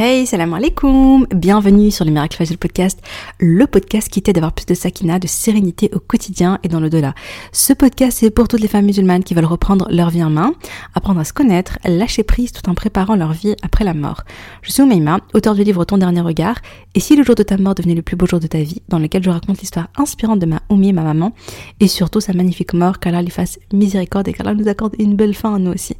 [0.00, 3.00] Hey, salam alaikum Bienvenue sur le Miracle Fajr Podcast,
[3.40, 6.88] le podcast qui t'aide d'avoir plus de sakina, de sérénité au quotidien et dans le
[6.88, 7.14] delà
[7.50, 10.54] Ce podcast, c'est pour toutes les femmes musulmanes qui veulent reprendre leur vie en main,
[10.94, 14.22] apprendre à se connaître, lâcher prise tout en préparant leur vie après la mort.
[14.62, 16.60] Je suis Oumaima, auteur du livre Ton dernier regard,
[16.94, 18.82] et si le jour de ta mort devenait le plus beau jour de ta vie,
[18.88, 21.32] dans lequel je raconte l'histoire inspirante de ma Oumi, ma maman,
[21.80, 25.34] et surtout sa magnifique mort, qu'Allah lui fasse miséricorde et qu'Allah nous accorde une belle
[25.34, 25.96] fin à nous aussi.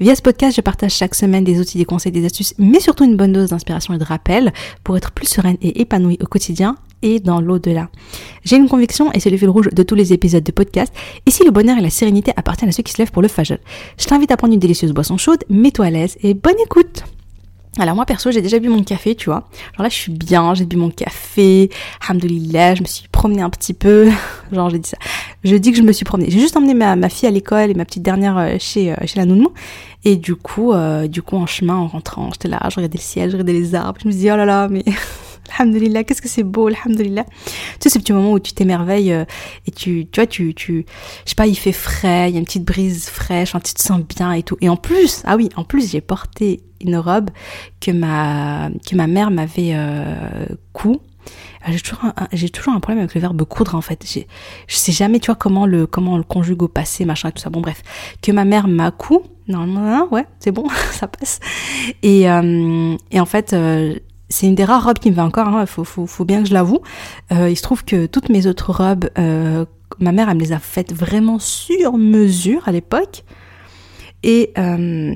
[0.00, 3.04] Via ce podcast, je partage chaque semaine des outils, des conseils, des astuces, mais surtout
[3.04, 4.52] une bonne dose d'inspiration et de rappel
[4.84, 7.88] pour être plus sereine et épanouie au quotidien et dans l'au-delà.
[8.44, 10.92] J'ai une conviction, et c'est le fil rouge de tous les épisodes de podcast,
[11.26, 13.58] ici le bonheur et la sérénité appartiennent à ceux qui se lèvent pour le fajr.
[13.98, 17.04] Je t'invite à prendre une délicieuse boisson chaude, mets-toi à l'aise et bonne écoute
[17.78, 19.48] alors moi perso j'ai déjà bu mon café tu vois.
[19.76, 21.70] Genre là je suis bien j'ai bu mon café.
[22.06, 24.10] Hamdoulillah je me suis promenée un petit peu.
[24.52, 24.98] Genre j'ai dit ça.
[25.44, 26.30] Je dis que je me suis promenée.
[26.30, 29.18] J'ai juste emmené ma, fille à l'école et ma petite dernière euh, chez euh, chez
[29.18, 29.52] la nounou.
[30.04, 33.02] Et du coup, euh, du coup, en chemin, en rentrant, j'étais là, je regardais le
[33.02, 34.84] ciel, je regardais les arbres, je me disais, oh là là, mais
[35.58, 37.24] Alhamdulillah, qu'est-ce que c'est beau, Alhamdulillah.
[37.24, 37.32] Tu
[37.80, 39.24] sais, ce petit moment où tu t'émerveilles euh,
[39.66, 40.86] et tu, tu vois, tu, tu,
[41.24, 43.82] je sais pas, il fait frais, il y a une petite brise fraîche, tu te
[43.82, 44.56] sens bien et tout.
[44.60, 47.30] Et en plus, ah oui, en plus, j'ai porté une robe
[47.80, 50.46] que ma, que ma mère m'avait euh,
[51.64, 54.04] ah, j'ai toujours un, j'ai toujours un problème avec le verbe coudre en fait.
[54.06, 54.26] J'ai,
[54.66, 57.32] je sais jamais, tu vois, comment le, comment on le conjugue au passé, machin et
[57.32, 57.50] tout ça.
[57.50, 57.82] Bon, bref.
[58.20, 59.22] Que ma mère m'a cou.
[59.48, 61.40] Non, ouais, c'est bon, ça passe.
[62.02, 63.94] Et, euh, et en fait, euh,
[64.32, 66.54] c'est une des rares robes qui me va encore, il hein, faut, bien que je
[66.54, 66.80] l'avoue.
[67.32, 69.64] Euh, il se trouve que toutes mes autres robes, euh,
[70.00, 73.24] ma mère, elle me les a faites vraiment sur mesure à l'époque.
[74.22, 75.14] Et euh,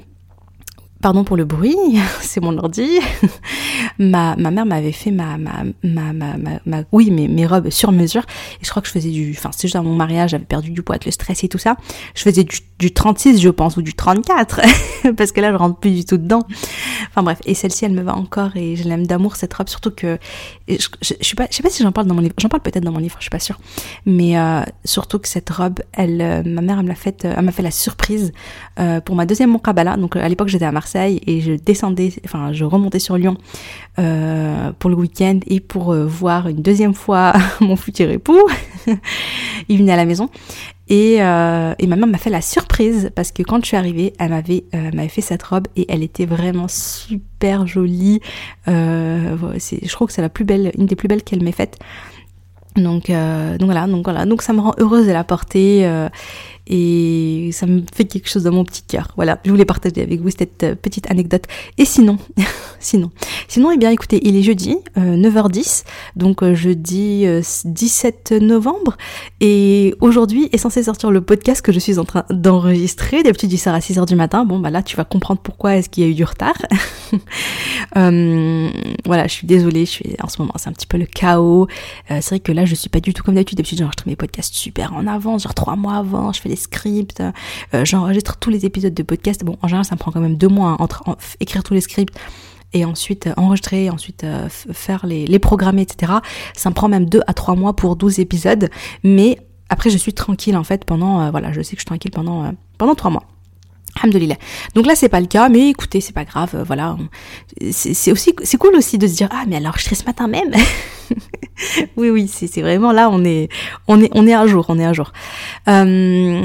[1.02, 1.76] Pardon pour le bruit,
[2.20, 2.98] c'est mon ordi.
[3.98, 7.92] ma, ma mère m'avait fait ma, ma, ma, ma, ma, oui, mes, mes robes sur
[7.92, 8.22] mesure.
[8.60, 10.70] Et je crois que je faisais du, enfin, c'est juste à mon mariage, j'avais perdu
[10.70, 11.76] du poids le stress et tout ça.
[12.14, 14.60] Je faisais du, du 36, je pense, ou du 34.
[15.16, 16.42] parce que là, je rentre plus du tout dedans.
[17.10, 17.38] Enfin bref.
[17.44, 19.68] Et celle-ci, elle me va encore et je l'aime d'amour, cette robe.
[19.68, 20.18] Surtout que,
[20.68, 20.76] je,
[21.20, 22.34] je, pas, je sais pas si j'en parle dans mon livre.
[22.38, 23.58] J'en parle peut-être dans mon livre, je suis pas sûre.
[24.06, 27.44] Mais, euh, surtout que cette robe, elle, euh, ma mère, elle me l'a fait, elle
[27.44, 28.32] m'a fait la surprise,
[28.78, 29.96] euh, pour ma deuxième Moukabala.
[29.96, 33.36] Donc, à l'époque, j'étais à Marseille et je descendais, enfin je remontais sur Lyon
[33.98, 38.40] euh, pour le week-end et pour euh, voir une deuxième fois mon futur époux.
[39.68, 40.30] Il venait à la maison
[40.88, 44.12] et, euh, et ma mère m'a fait la surprise parce que quand je suis arrivée,
[44.18, 44.64] elle m'avait
[44.94, 48.20] m'avait fait cette robe et elle était vraiment super jolie.
[48.66, 51.78] Je crois que c'est la plus belle, une des plus belles qu'elle m'ait faite.
[52.76, 55.88] Donc, donc voilà, donc voilà, donc ça me rend heureuse de la porter
[56.66, 59.08] et ça me fait quelque chose dans mon petit cœur.
[59.16, 61.44] Voilà, je voulais partager avec vous cette euh, petite anecdote.
[61.78, 62.18] Et sinon,
[62.80, 63.10] sinon,
[63.48, 65.84] sinon, eh bien, écoutez, il est jeudi, 9h10,
[66.16, 67.26] donc jeudi
[67.64, 68.96] 17 novembre,
[69.40, 73.22] et aujourd'hui est censé sortir le podcast que je suis en train d'enregistrer.
[73.22, 74.44] D'habitude, il sort à 6h du matin.
[74.44, 76.56] Bon, bah là, tu vas comprendre pourquoi est-ce qu'il y a eu du retard.
[77.94, 81.68] voilà, je suis désolée, je suis en ce moment, c'est un petit peu le chaos.
[82.08, 83.58] c'est vrai que là, je suis pas du tout comme d'habitude.
[83.58, 87.84] D'habitude, j'enregistre mes podcasts super en avance, genre trois mois avant, je fais scripts, euh,
[87.84, 89.44] j'enregistre tous les épisodes de podcast.
[89.44, 91.04] Bon, en général, ça me prend quand même deux mois hein, entre
[91.40, 92.14] écrire tous les scripts
[92.72, 96.12] et ensuite euh, enregistrer, ensuite euh, faire les, les programmer, etc.
[96.54, 98.68] Ça me prend même deux à trois mois pour 12 épisodes.
[99.04, 102.12] Mais après, je suis tranquille en fait pendant, voilà, je sais que je suis tranquille
[102.12, 103.24] pendant, pendant trois mois.
[103.96, 104.36] Alhamdulillah.
[104.74, 106.96] Donc là c'est pas le cas, mais écoutez c'est pas grave, euh, voilà.
[107.70, 110.28] C'est aussi c'est cool aussi de se dire ah mais alors je serai ce matin
[110.28, 110.52] même?
[111.96, 113.48] oui oui c'est vraiment là on est
[113.88, 115.12] on est on est un jour on est un jour.
[115.68, 116.42] Euh.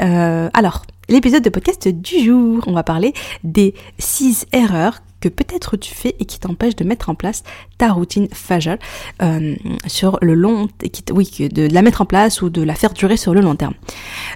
[0.00, 3.12] Euh, alors l'épisode de podcast du jour on va parler
[3.42, 7.44] des six erreurs que peut-être tu fais et qui t'empêche de mettre en place
[7.78, 8.76] ta routine Fajr
[9.22, 9.54] euh,
[9.86, 10.68] sur le long,
[11.12, 13.72] oui, de la mettre en place ou de la faire durer sur le long terme.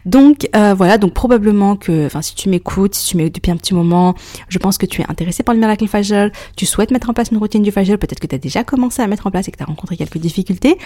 [0.07, 3.59] Donc euh, voilà, donc probablement que, enfin si tu m'écoutes, si tu m'écoutes depuis un
[3.59, 4.15] petit moment,
[4.49, 7.31] je pense que tu es intéressé par le miracle Fajr, tu souhaites mettre en place
[7.33, 9.51] une routine du Fajr, peut-être que tu as déjà commencé à mettre en place et
[9.51, 10.79] que tu as rencontré quelques difficultés,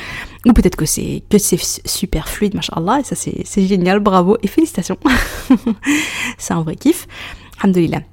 [0.47, 4.49] ou peut-être que c'est que c'est super fluide, machallah, et ça c'est génial, bravo et
[4.49, 4.99] félicitations.
[6.39, 7.07] c'est un vrai kiff.
[7.61, 8.12] Alhamdulillah.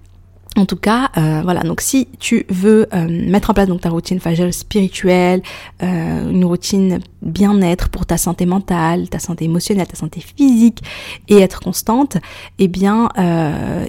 [0.60, 1.62] En tout cas, euh, voilà.
[1.62, 5.42] Donc, si tu veux euh, mettre en place donc ta routine Fajr spirituelle,
[5.82, 10.84] euh, une routine bien-être pour ta santé mentale, ta santé émotionnelle, ta santé physique,
[11.30, 12.18] et être constante,
[12.58, 13.08] eh bien,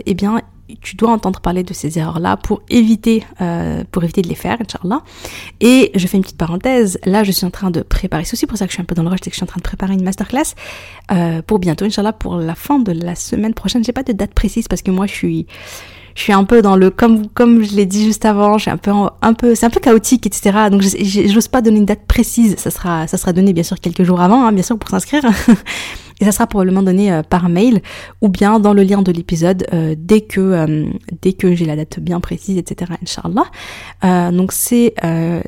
[0.07, 0.41] eh bien,
[0.81, 3.25] tu dois entendre parler de ces erreurs-là pour éviter,
[3.91, 5.03] pour éviter de les faire, Inch'Allah.
[5.61, 6.99] Et je fais une petite parenthèse.
[7.05, 8.25] Là, je suis en train de préparer.
[8.25, 9.39] C'est aussi pour ça que je suis un peu dans le rush, c'est que je
[9.39, 10.55] suis en train de préparer une masterclass
[11.47, 13.85] pour bientôt, Inch'Allah, pour la fin de la semaine prochaine.
[13.85, 15.47] J'ai pas de date précise parce que moi, je suis
[16.21, 18.71] je suis un peu dans le comme comme je l'ai dit juste avant, je suis
[18.71, 18.91] un peu
[19.23, 20.69] un peu c'est un peu chaotique, etc.
[20.71, 22.57] Donc j'ose pas donner une date précise.
[22.59, 25.23] Ça sera ça sera donné bien sûr quelques jours avant, hein, bien sûr pour s'inscrire.
[26.21, 27.81] Et ça sera probablement donné euh, par mail
[28.21, 30.85] ou bien dans le lien de l'épisode euh, dès que euh,
[31.23, 32.93] dès que j'ai la date bien précise, etc.
[33.03, 34.31] Inch'Allah.
[34.31, 34.93] donc c'est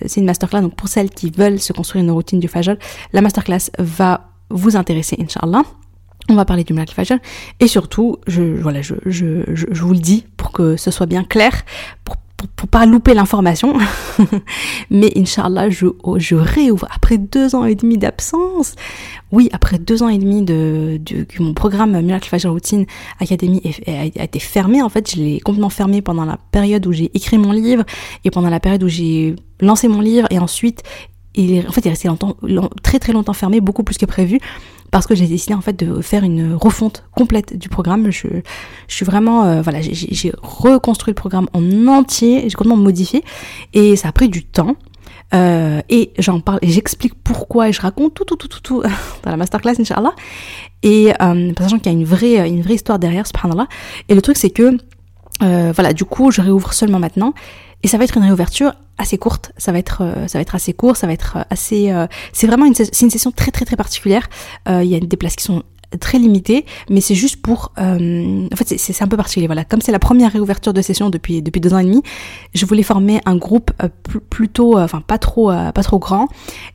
[0.06, 0.62] c'est une masterclass.
[0.62, 2.76] Donc pour celles qui veulent se construire une routine du Fajr,
[3.12, 5.64] la masterclass va vous intéresser, Inch'Allah.
[6.28, 7.18] On va parler du Miracle Fajr
[7.60, 11.62] et surtout, je, vous le dis pour que ce soit bien clair,
[12.04, 12.16] pour
[12.56, 13.76] pour, pas louper l'information.
[14.90, 18.74] Mais Inch'Allah, je, oh, je réouvre après deux ans et demi d'absence.
[19.30, 22.86] Oui, après deux ans et demi de, que mon programme Miracle Routine
[23.20, 24.82] Academy a, été fermé.
[24.82, 27.84] En fait, je l'ai complètement fermé pendant la période où j'ai écrit mon livre
[28.24, 30.82] et pendant la période où j'ai lancé mon livre et ensuite
[31.34, 32.36] il en fait, il est resté longtemps,
[32.82, 34.38] très très longtemps fermé, beaucoup plus que prévu,
[34.90, 38.10] parce que j'ai décidé en fait de faire une refonte complète du programme.
[38.10, 38.28] Je,
[38.88, 43.24] je suis vraiment, euh, voilà, j'ai reconstruit le programme en entier, j'ai complètement modifié,
[43.72, 44.76] et ça a pris du temps.
[45.34, 48.82] Euh, et j'en parle et j'explique pourquoi et je raconte tout tout tout tout tout
[49.22, 50.12] dans la masterclass Inch'Allah
[50.82, 53.66] et euh, sachant qu'il y a une vraie une vraie histoire derrière subhanallah
[54.10, 54.76] et le truc c'est que
[55.42, 57.32] euh, voilà du coup je réouvre seulement maintenant
[57.82, 60.54] et ça va être une réouverture assez courte, ça va être euh, ça va être
[60.54, 63.50] assez court, ça va être euh, assez euh, c'est vraiment une c'est une session très
[63.50, 64.28] très très particulière.
[64.68, 65.62] Il y a des places qui sont
[66.00, 69.46] très limitées, mais c'est juste pour en fait c'est un peu particulier.
[69.46, 69.64] Voilà.
[69.64, 72.02] Comme c'est la première réouverture de session depuis depuis deux ans et demi
[72.54, 73.72] je voulais former un groupe
[74.30, 76.28] plutôt enfin pas trop pas trop grand.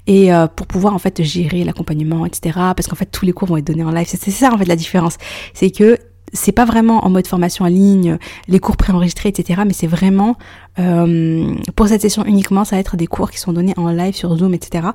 [0.05, 3.57] Et pour pouvoir en fait gérer l'accompagnement etc parce qu'en fait tous les cours vont
[3.57, 4.07] être donnés en live.
[4.07, 5.17] C'est ça en fait la différence.
[5.53, 5.97] C'est que
[6.33, 9.61] c'est pas vraiment en mode formation en ligne, les cours préenregistrés, etc.
[9.65, 10.35] Mais c'est vraiment
[10.79, 14.15] euh, pour cette session uniquement, ça va être des cours qui sont donnés en live
[14.15, 14.87] sur Zoom, etc.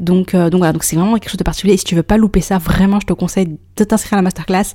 [0.00, 1.74] Donc, euh, donc voilà, donc c'est vraiment quelque chose de particulier.
[1.74, 4.22] Et si tu veux pas louper ça, vraiment, je te conseille de t'inscrire à la
[4.22, 4.74] masterclass.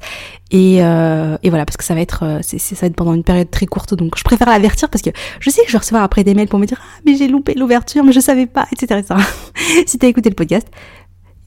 [0.52, 3.14] Et, euh, et voilà, parce que ça va être, euh, c'est, ça va être pendant
[3.14, 3.94] une période très courte.
[3.94, 6.48] Donc, je préfère l'avertir parce que je sais que je vais recevoir après des mails
[6.48, 9.00] pour me dire ah mais j'ai loupé l'ouverture, mais je savais pas, etc.
[9.00, 9.20] etc.
[9.86, 10.68] si t'as écouté le podcast,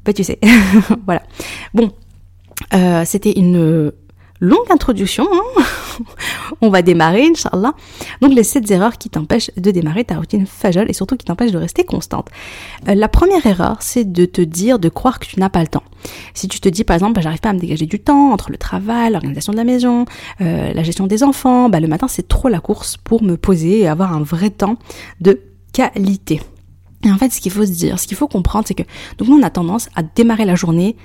[0.04, 0.38] bah tu sais.
[1.06, 1.22] voilà.
[1.72, 1.92] Bon,
[2.74, 3.92] euh, c'était une
[4.40, 5.26] longue introduction.
[5.32, 5.62] Hein
[6.60, 7.74] On va démarrer, Inch'Allah.
[8.20, 11.52] Donc les 7 erreurs qui t'empêchent de démarrer ta routine Fajr et surtout qui t'empêchent
[11.52, 12.28] de rester constante.
[12.88, 15.68] Euh, la première erreur, c'est de te dire, de croire que tu n'as pas le
[15.68, 15.82] temps.
[16.34, 18.50] Si tu te dis par exemple, bah, j'arrive pas à me dégager du temps entre
[18.50, 20.04] le travail, l'organisation de la maison,
[20.40, 23.80] euh, la gestion des enfants, bah, le matin c'est trop la course pour me poser
[23.80, 24.76] et avoir un vrai temps
[25.20, 25.40] de
[25.72, 26.40] qualité.
[27.04, 28.82] Et en fait, ce qu'il faut se dire, ce qu'il faut comprendre, c'est que
[29.18, 30.96] donc nous on a tendance à démarrer la journée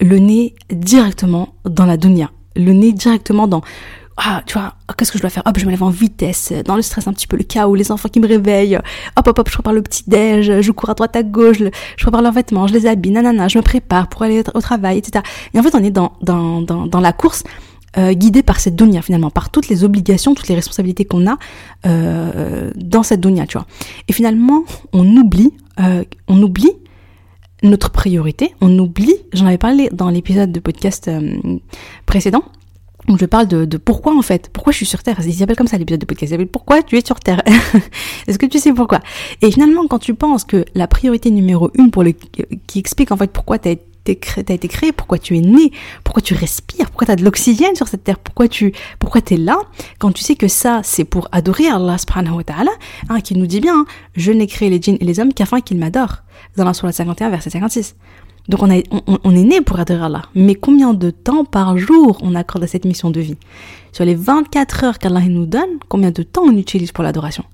[0.00, 3.62] le nez directement dans la dunya le nez directement dans
[4.16, 5.42] ah, tu vois, qu'est-ce que je dois faire?
[5.44, 7.90] Hop, je me lève en vitesse, dans le stress un petit peu, le chaos, les
[7.90, 8.78] enfants qui me réveillent.
[9.16, 12.02] Hop, hop, hop, je prépare le petit déj, je cours à droite à gauche, je
[12.02, 15.24] prépare leurs vêtements, je les habille, nanana, je me prépare pour aller au travail, etc.
[15.52, 17.42] Et en fait, on est dans dans dans, dans la course.
[17.96, 21.36] Euh, guidé par cette dunya finalement, par toutes les obligations, toutes les responsabilités qu'on a
[21.86, 23.68] euh, dans cette dunya, tu vois.
[24.08, 26.72] Et finalement, on oublie, euh, on oublie
[27.64, 28.54] notre priorité.
[28.60, 31.38] On oublie, j'en avais parlé dans l'épisode de podcast euh,
[32.06, 32.44] précédent,
[33.08, 35.18] où je parle de, pourquoi en fait, pourquoi je suis sur Terre?
[35.24, 36.30] Il s'appelle comme ça l'épisode de podcast.
[36.30, 37.42] Il s'appelle pourquoi tu es sur Terre?
[38.26, 39.00] Est-ce que tu sais pourquoi?
[39.42, 42.04] Et finalement, quand tu penses que la priorité numéro une pour
[42.66, 45.72] qui explique en fait pourquoi tu as été créé, pourquoi tu es né,
[46.02, 49.36] pourquoi tu respires, pourquoi tu as de l'oxygène sur cette terre, pourquoi tu pourquoi es
[49.36, 49.58] là,
[49.98, 52.70] quand tu sais que ça c'est pour adorer Allah subhanahu wa ta'ala,
[53.08, 55.60] hein, qui nous dit bien, hein, je n'ai créé les djinns et les hommes qu'afin
[55.60, 56.23] qu'ils m'adorent
[56.56, 57.96] dans la Sourate 51, verset 56.
[58.48, 58.68] Donc on,
[59.24, 60.22] on, est né pour adorer Allah.
[60.34, 63.38] Mais combien de temps par jour on accorde à cette mission de vie?
[63.92, 67.44] Sur les 24 heures qu'Allah nous donne, combien de temps on utilise pour l'adoration?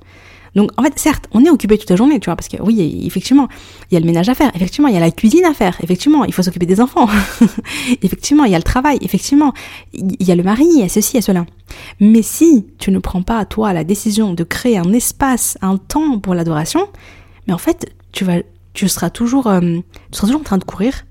[0.57, 3.05] Donc en fait, certes, on est occupé toute la journée, tu vois, parce que oui,
[3.07, 3.49] effectivement,
[3.91, 5.77] il y a le ménage à faire, effectivement, il y a la cuisine à faire,
[5.81, 7.09] effectivement, il faut s'occuper des enfants,
[8.03, 9.53] effectivement, il y a le travail, effectivement,
[9.93, 11.47] il y a le mari, il y a ceci, il y a cela.
[12.01, 16.19] Mais si tu ne prends pas, toi, la décision de créer un espace, un temps
[16.19, 16.89] pour l'adoration,
[17.47, 18.39] mais en fait, tu vas
[18.73, 21.05] tu seras toujours, euh, tu seras toujours en train de courir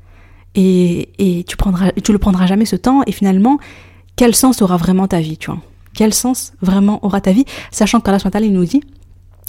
[0.56, 3.60] et, et tu prendras, tu le prendras jamais ce temps et finalement,
[4.16, 5.62] quel sens aura vraiment ta vie, tu vois?
[5.94, 8.82] Quel sens vraiment aura ta vie, sachant qu'Allah il nous dit,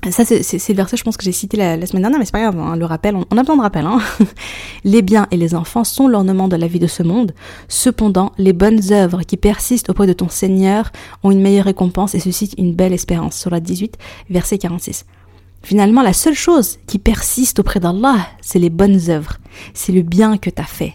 [0.08, 2.50] ça c'est le verset je pense que j'ai cité la, semaine dernière, mais c'est pas
[2.50, 3.84] grave, le rappel, on, a besoin de rappel.
[3.84, 3.98] Hein
[4.84, 7.34] les biens et les enfants sont l'ornement de la vie de ce monde.
[7.68, 10.90] Cependant, les bonnes œuvres qui persistent auprès de ton Seigneur
[11.22, 13.36] ont une meilleure récompense et suscitent une belle espérance.
[13.36, 13.98] Sur la 18,
[14.30, 15.04] verset 46.
[15.62, 19.36] Finalement, la seule chose qui persiste auprès d'Allah, c'est les bonnes œuvres.
[19.74, 20.94] C'est le bien que tu as fait.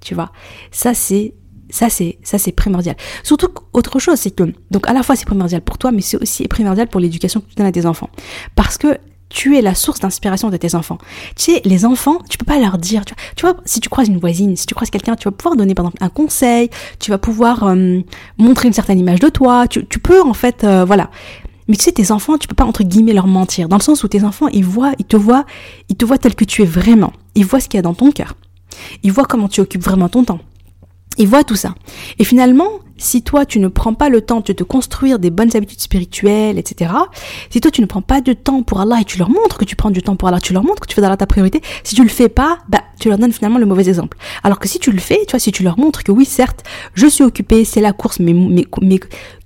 [0.00, 0.30] Tu vois?
[0.70, 1.34] Ça, c'est
[1.68, 2.96] ça c'est ça c'est primordial.
[3.22, 6.20] Surtout autre chose, c'est que donc à la fois c'est primordial pour toi, mais c'est
[6.20, 8.10] aussi primordial pour l'éducation que tu donnes à tes enfants,
[8.54, 10.98] parce que tu es la source d'inspiration de tes enfants.
[11.34, 14.18] Tu sais, les enfants, tu peux pas leur dire, tu vois, si tu croises une
[14.18, 16.70] voisine, si tu croises quelqu'un, tu vas pouvoir donner par exemple un conseil,
[17.00, 18.00] tu vas pouvoir euh,
[18.38, 21.10] montrer une certaine image de toi, tu, tu peux en fait, euh, voilà.
[21.68, 24.04] Mais tu sais, tes enfants, tu peux pas entre guillemets leur mentir, dans le sens
[24.04, 25.44] où tes enfants, ils voient, ils te voient,
[25.88, 27.12] ils te voient tel que tu es vraiment.
[27.34, 28.34] Ils voient ce qu'il y a dans ton cœur.
[29.02, 30.40] Ils voient comment tu occupes vraiment ton temps.
[31.18, 31.74] Ils voient tout ça.
[32.18, 32.68] Et finalement,
[32.98, 36.58] si toi tu ne prends pas le temps de te construire des bonnes habitudes spirituelles,
[36.58, 36.92] etc.,
[37.50, 39.64] si toi tu ne prends pas de temps pour Allah et tu leur montres que
[39.64, 41.62] tu prends du temps pour Allah, tu leur montres que tu fais d'Allah ta priorité,
[41.84, 44.18] si tu le fais pas, bah tu leur donnes finalement le mauvais exemple.
[44.42, 46.64] Alors que si tu le fais, tu vois, si tu leur montres que oui, certes,
[46.94, 49.00] je suis occupé, c'est la course, mais, mais, mais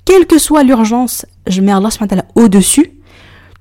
[0.05, 1.89] quelle que soit l'urgence, je mets Allah
[2.35, 3.01] au-dessus,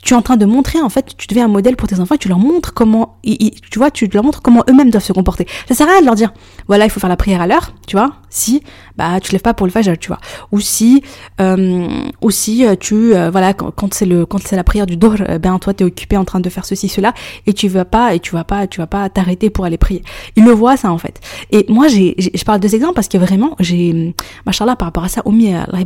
[0.02, 2.16] tu es en train de montrer en fait tu deviens un modèle pour tes enfants
[2.18, 5.46] tu leur montres comment tu vois tu leur montres comment eux-mêmes doivent se comporter.
[5.68, 6.32] Ça sert à rien de leur dire
[6.68, 8.14] voilà il faut faire la prière à l'heure tu vois.
[8.30, 8.62] Si
[8.96, 10.20] bah tu te lèves pas pour le fajr tu vois.
[10.52, 11.04] Ou si
[11.42, 11.88] euh,
[12.22, 15.38] ou si euh, tu euh, voilà quand, c'est le quand c'est la prière du euh,
[15.38, 17.14] ben toi tu es occupé en train de faire ceci cela
[17.46, 20.04] et tu vas pas et tu vas pas tu vas pas t'arrêter pour aller prier.
[20.38, 21.20] Ils le voient ça en fait.
[21.52, 24.16] Et moi j'ai je parle de deux exemples parce que vraiment j'ai
[24.46, 25.80] machallah par rapport à ça Omi Allah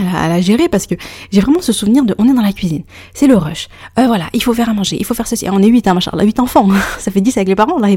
[0.00, 0.94] à la gérer parce que
[1.30, 2.82] j'ai vraiment ce souvenir de on est dans la cuisine
[3.14, 3.68] c'est le rush.
[3.98, 5.46] Euh, voilà il faut faire à manger il faut faire ceci.
[5.50, 7.88] On est huit hein machin huit enfants ça fait 10 avec les parents là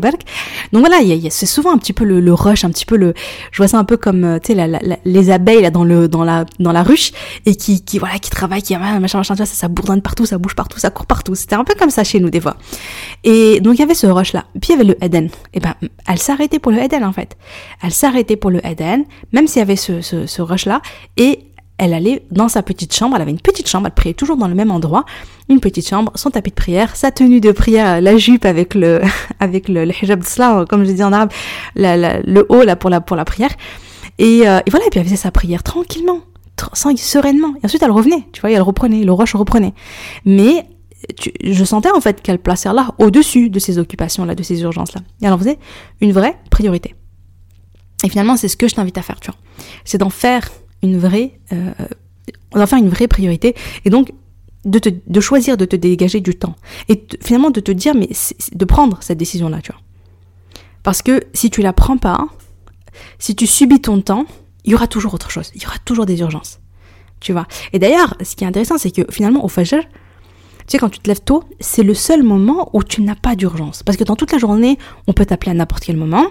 [0.71, 2.95] donc voilà il y a, c'est souvent un petit peu le, rush un petit peu
[2.97, 3.13] le
[3.51, 6.07] je vois ça un peu comme euh, tu sais la, les abeilles là dans le
[6.07, 7.11] dans la dans la ruche
[7.45, 10.25] et qui qui voilà qui travaillent qui machin machin tu vois ça, ça bourdonne partout
[10.25, 11.35] ça bouge partout ça court partout.
[11.35, 12.57] C'était un peu comme ça chez nous des fois.
[13.23, 15.29] Et donc il y avait ce rush là puis il y avait le Eden.
[15.53, 15.75] Et ben
[16.07, 17.37] elle s'arrêtait pour le Eden en fait.
[17.83, 20.81] Elle s'arrêtait pour le Eden même s'il y avait ce, ce, ce rush là
[21.17, 21.50] et
[21.81, 24.47] elle allait dans sa petite chambre, elle avait une petite chambre, elle priait toujours dans
[24.47, 25.03] le même endroit,
[25.49, 29.01] une petite chambre, son tapis de prière, sa tenue de prière, la jupe avec le
[29.39, 31.31] avec le, hijab de comme je dis en arabe,
[31.75, 33.49] le haut là pour la pour la prière.
[34.19, 36.19] Et, euh, voilà, et puis elle faisait sa prière tranquillement,
[36.73, 37.55] sans, sereinement.
[37.63, 39.73] Et ensuite elle revenait, tu vois, et elle reprenait, le roche reprenait.
[40.23, 40.67] Mais
[41.43, 44.93] je sentais en fait qu'elle plaçait là au-dessus de ces occupations là, de ces urgences
[44.93, 45.01] là.
[45.23, 45.57] Et elle en faisait
[45.99, 46.93] une vraie priorité.
[48.03, 49.39] Et finalement, c'est ce que je t'invite à faire, tu vois.
[49.83, 50.47] C'est d'en faire
[50.83, 51.71] une vraie, euh,
[52.55, 53.55] une vraie priorité.
[53.85, 54.11] Et donc,
[54.65, 56.55] de, te, de choisir de te dégager du temps.
[56.89, 58.09] Et finalement de te dire, mais
[58.53, 59.81] de prendre cette décision-là, tu vois.
[60.83, 62.25] Parce que si tu la prends pas,
[63.19, 64.25] si tu subis ton temps,
[64.63, 65.51] il y aura toujours autre chose.
[65.55, 66.59] Il y aura toujours des urgences.
[67.19, 67.47] Tu vois.
[67.73, 69.87] Et d'ailleurs, ce qui est intéressant, c'est que finalement, au Fajr, tu
[70.67, 73.83] sais, quand tu te lèves tôt, c'est le seul moment où tu n'as pas d'urgence.
[73.83, 76.25] Parce que dans toute la journée, on peut t'appeler à n'importe quel moment.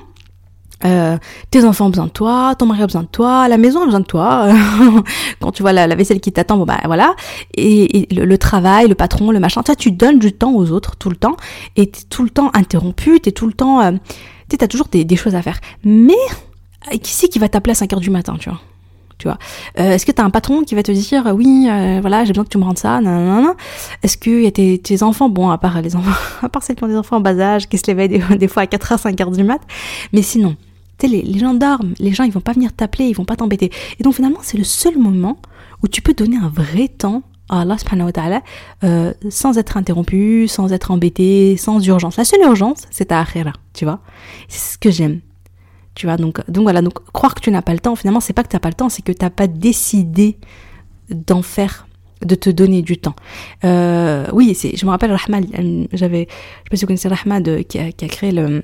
[0.85, 1.19] Euh,
[1.51, 3.85] tes enfants ont besoin de toi, ton mari a besoin de toi, la maison a
[3.85, 4.49] besoin de toi.
[5.41, 7.15] Quand tu vois la, vaisselle qui t'attend, bon bah voilà.
[7.57, 11.11] Et, le, travail, le patron, le machin, toi tu donnes du temps aux autres tout
[11.11, 11.37] le temps
[11.77, 13.93] et t'es tout le temps interrompu, t'es tout le temps, euh,
[14.49, 15.61] tu t'as toujours des, choses à faire.
[15.85, 16.15] Mais
[16.93, 18.61] euh, qui c'est qui va t'appeler à 5 heures du matin, tu vois?
[19.19, 19.37] Tu vois?
[19.79, 21.69] Euh, est-ce que tu as un patron qui va te dire oui,
[22.01, 23.55] voilà, j'ai besoin que tu me rendes ça, non
[24.03, 26.11] Est-ce que y a tes, enfants, bon, à part les enfants,
[26.43, 28.49] à part celles qui ont des enfants en bas âge, qui se l'éveillent des, des,
[28.49, 29.61] fois à 4h, 5h du mat,
[30.15, 30.57] mais sinon,
[31.09, 33.71] les, gens dorment, les gens ils vont pas venir t'appeler, ils vont pas t'embêter.
[33.99, 35.39] Et donc finalement, c'est le seul moment
[35.83, 38.43] où tu peux donner un vrai temps à Allah subhanahu wa ta'ala
[38.85, 42.17] euh, sans être interrompu, sans être embêté, sans urgence.
[42.17, 44.01] La seule urgence, c'est ta akhira, tu vois.
[44.49, 45.21] C'est ce que j'aime.
[45.95, 48.33] Tu vois, donc, donc voilà, donc croire que tu n'as pas le temps, finalement, c'est
[48.33, 50.39] pas que tu n'as pas le temps, c'est que tu n'as pas décidé
[51.11, 51.87] d'en faire
[52.25, 53.17] de te donner du temps.
[53.65, 55.41] Euh, oui, je me rappelle Rahma,
[55.93, 58.63] j'avais, je sais pas si vous connaissez Rahma qui, a, qui a créé le,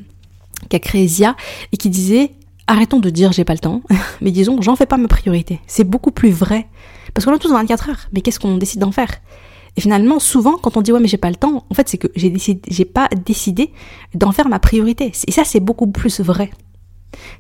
[0.69, 1.37] qui a créé Zia
[1.73, 2.33] et qui disait
[2.67, 3.83] arrêtons de dire j'ai pas le temps,
[4.21, 5.61] mais disons j'en fais pas ma priorité.
[5.67, 6.67] C'est beaucoup plus vrai.
[7.15, 9.11] Parce qu'on a tous 24 heures, mais qu'est-ce qu'on décide d'en faire?
[9.77, 11.99] Et finalement, souvent, quand on dit ouais mais j'ai pas le temps, en fait c'est
[11.99, 13.73] que j'ai décidé, j'ai pas décidé
[14.15, 15.13] d'en faire ma priorité.
[15.27, 16.51] Et ça c'est beaucoup plus vrai.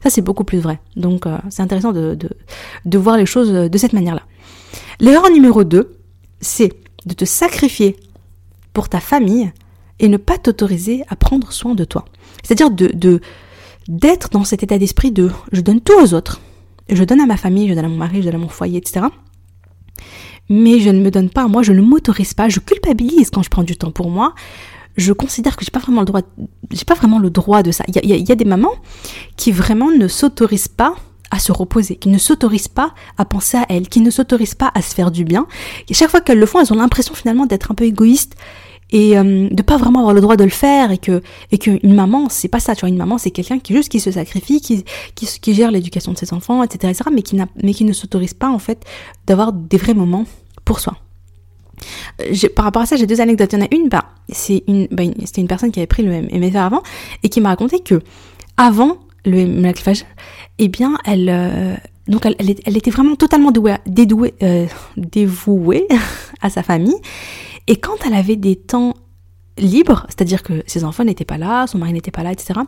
[0.02, 0.80] Ça c'est beaucoup plus vrai.
[0.96, 2.30] Donc euh, c'est intéressant de, de,
[2.84, 4.22] de voir les choses de cette manière-là.
[5.00, 5.96] L'erreur numéro 2,
[6.40, 6.72] c'est
[7.06, 7.96] de te sacrifier
[8.72, 9.50] pour ta famille
[9.98, 12.04] et ne pas t'autoriser à prendre soin de toi.
[12.46, 13.20] C'est-à-dire de
[13.88, 16.40] d'être dans cet état d'esprit de je donne tout aux autres,
[16.88, 18.78] je donne à ma famille, je donne à mon mari, je donne à mon foyer,
[18.78, 19.06] etc.
[20.48, 23.42] Mais je ne me donne pas à moi, je ne m'autorise pas, je culpabilise quand
[23.42, 24.32] je prends du temps pour moi.
[24.96, 26.22] Je considère que j'ai pas vraiment le droit,
[26.70, 27.84] j'ai pas vraiment le droit de ça.
[27.88, 28.74] Il y a, des mamans
[29.36, 30.94] qui vraiment ne s'autorisent pas
[31.32, 34.70] à se reposer, qui ne s'autorisent pas à penser à elles, qui ne s'autorisent pas
[34.74, 35.48] à se faire du bien.
[35.88, 38.36] Et chaque fois qu'elles le font, elles ont l'impression finalement d'être un peu égoïstes
[38.90, 41.94] et euh, de pas vraiment avoir le droit de le faire et que et qu'une
[41.94, 44.60] maman c'est pas ça tu vois une maman c'est quelqu'un qui juste qui se sacrifie
[44.60, 47.92] qui qui, gère l'éducation de ses enfants etc etc mais qui n'a mais qui ne
[47.92, 48.84] s'autorise pas en fait
[49.26, 50.24] d'avoir des vrais moments
[50.64, 50.96] pour soi.
[52.20, 53.52] Euh, par rapport à ça j'ai deux anecdotes.
[53.52, 56.02] Il y en a une bah c'est une, bah, c'était une personne qui avait pris
[56.02, 56.82] le MFR avant
[57.22, 58.00] et qui m'a raconté que
[58.56, 60.04] avant le MFR
[60.58, 61.74] eh bien elle euh,
[62.08, 64.66] donc elle, elle, était vraiment totalement euh,
[64.96, 65.88] dévouée
[66.40, 66.96] à sa famille
[67.66, 68.94] Et quand elle avait des temps
[69.58, 72.60] libres, c'est-à-dire que ses enfants n'étaient pas là, son mari n'était pas là, etc.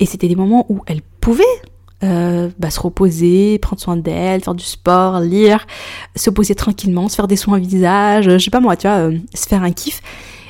[0.00, 1.44] Et c'était des moments où elle pouvait
[2.04, 5.66] euh, bah, se reposer, prendre soin d'elle, faire du sport, lire,
[6.14, 8.96] se poser tranquillement, se faire des soins au visage, je sais pas moi, tu vois,
[8.96, 10.02] euh, se faire un kiff.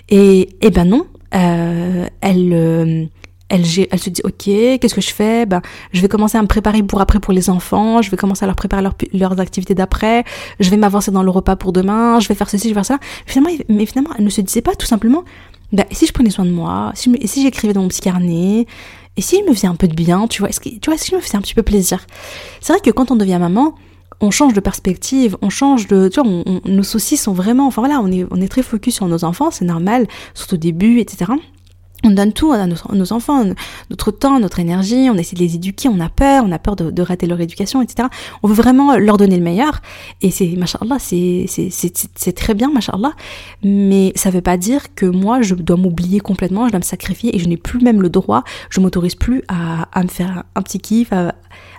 [0.09, 3.05] Et, et ben non, euh, elle, euh,
[3.49, 4.45] elle, elle se dit ok,
[4.81, 5.47] qu'est-ce que je fais?
[5.47, 5.63] Ben,
[5.93, 8.03] je vais commencer à me préparer pour après pour les enfants.
[8.03, 10.25] Je vais commencer à leur préparer leurs activités d'après.
[10.59, 12.19] Je vais m'avancer dans le repas pour demain.
[12.21, 12.99] Je vais faire ceci, je vais faire ça.
[13.25, 15.25] Finalement, mais finalement, elle ne se disait pas tout simplement.
[15.73, 18.67] Ben, si je prenais soin de moi, si, si j'écrivais dans mon petit carnet,
[19.17, 20.95] et si je me faisais un peu de bien, tu vois, est-ce que, tu vois,
[20.95, 22.07] est-ce que je me faisais un petit peu plaisir?
[22.61, 23.75] C'est vrai que quand on devient maman,
[24.21, 26.31] on change de perspective, on change de, tu vois,
[26.65, 29.51] nos soucis sont vraiment, enfin voilà, on est, on est très focus sur nos enfants,
[29.51, 31.33] c'est normal, surtout au début, etc
[32.05, 33.45] on donne tout à nos, enfants,
[33.91, 36.77] notre temps, notre énergie, on essaie de les éduquer, on a peur, on a peur
[36.77, 38.09] de, rater leur éducation, etc.
[38.43, 39.81] On veut vraiment leur donner le meilleur,
[40.23, 43.13] et c'est, machallah, c'est, très bien, machallah,
[43.63, 47.35] mais ça veut pas dire que moi, je dois m'oublier complètement, je dois me sacrifier,
[47.35, 50.63] et je n'ai plus même le droit, je m'autorise plus à, à me faire un
[50.63, 51.33] petit kiff, à,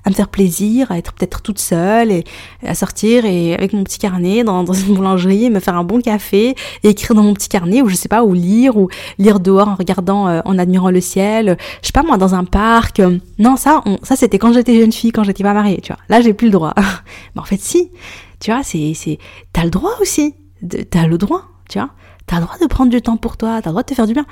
[0.09, 2.23] me faire plaisir, à être peut-être toute seule et
[2.65, 6.55] à sortir et avec mon petit carnet dans, une boulangerie, me faire un bon café
[6.83, 9.67] et écrire dans mon petit carnet ou je sais pas ou lire ou lire dehors
[9.67, 13.01] en regardant, euh, en admirant le ciel, je sais pas moi dans un parc.
[13.39, 16.01] Non ça, ça c'était quand j'étais jeune fille, quand j'étais pas mariée, tu vois.
[16.09, 16.73] Là j'ai plus le droit.
[17.35, 17.91] Mais en fait si,
[18.39, 19.17] tu vois, c'est c'est
[19.53, 20.35] t'as le droit aussi,
[20.89, 21.89] t'as le droit, tu vois.
[22.25, 24.07] T'as le droit de prendre du temps pour toi, t'as le droit de te faire
[24.07, 24.25] du bien.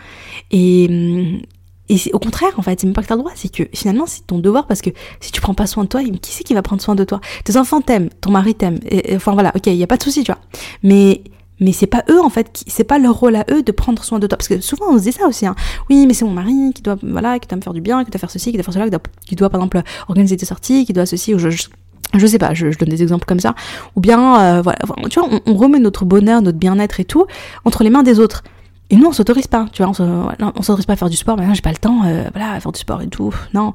[0.52, 1.42] Et, hum,
[1.88, 4.06] et au contraire, en fait, c'est même pas que t'as le droit, c'est que finalement
[4.08, 4.90] c'est ton devoir parce que
[5.20, 7.22] si tu prends pas soin de toi, qui c'est qui va prendre soin de toi?
[7.44, 10.04] Tes enfants t'aiment, ton mari t'aime, et, enfin voilà, ok, il y a pas de
[10.04, 10.42] souci, tu vois.
[10.82, 11.24] Mais
[11.60, 14.20] mais c'est pas eux en fait, c'est pas leur rôle à eux de prendre soin
[14.20, 15.46] de toi parce que souvent on se dit ça aussi.
[15.46, 15.56] Hein.
[15.90, 18.12] Oui, mais c'est mon mari qui doit voilà, qui doit me faire du bien, qui
[18.12, 18.90] doit faire ceci, qui doit faire cela,
[19.26, 22.54] qui doit, par exemple organiser des sorties, qui doit ceci ou je, je sais pas,
[22.54, 23.56] je, donne des exemples comme ça,
[23.96, 27.26] ou bien, euh, voilà, tu vois, on, on, remet notre bonheur, notre bien-être et tout
[27.66, 28.44] entre les mains des autres.
[28.92, 31.56] Et nous, on s'autorise pas, tu vois, on s'autorise pas à faire du sport, maintenant
[31.56, 33.74] j'ai pas le temps, euh, voilà, à faire du sport et tout, non.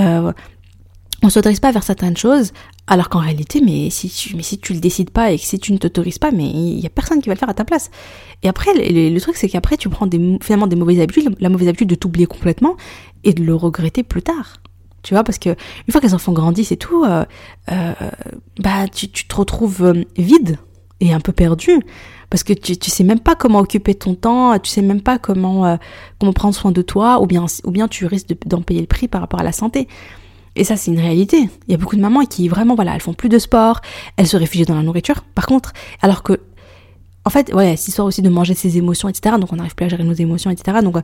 [0.00, 0.32] Euh,
[1.22, 2.52] on s'autorise pas à faire certaines choses,
[2.86, 5.58] alors qu'en réalité, mais si tu, mais si tu le décides pas et que si
[5.58, 7.64] tu ne t'autorises pas, mais il y a personne qui va le faire à ta
[7.64, 7.90] place.
[8.42, 10.08] Et après, le, truc, c'est qu'après, tu prends
[10.40, 12.76] finalement des mauvaises habitudes, la mauvaise habitude de t'oublier complètement
[13.24, 14.58] et de le regretter plus tard.
[15.02, 17.24] Tu vois, parce que une fois que les enfants grandissent et tout, euh,
[17.70, 17.92] euh
[18.60, 20.58] bah, tu, te retrouves euh, vide
[21.00, 21.80] et un peu perdu
[22.30, 25.18] parce que tu, tu sais même pas comment occuper ton temps, tu sais même pas
[25.18, 25.78] comment
[26.18, 29.08] comment prendre soin de toi, ou bien ou bien tu risques d'en payer le prix
[29.08, 29.88] par rapport à la santé.
[30.58, 31.48] Et ça, c'est une réalité.
[31.68, 33.80] Il y a beaucoup de mamans qui vraiment, voilà, elles font plus de sport,
[34.16, 35.22] elles se réfugient dans la nourriture.
[35.34, 36.40] Par contre, alors que
[37.24, 39.36] en fait, ouais, cette histoire aussi de manger ses émotions, etc.
[39.38, 40.78] Donc on n'arrive plus à gérer nos émotions, etc.
[40.82, 41.02] Donc euh,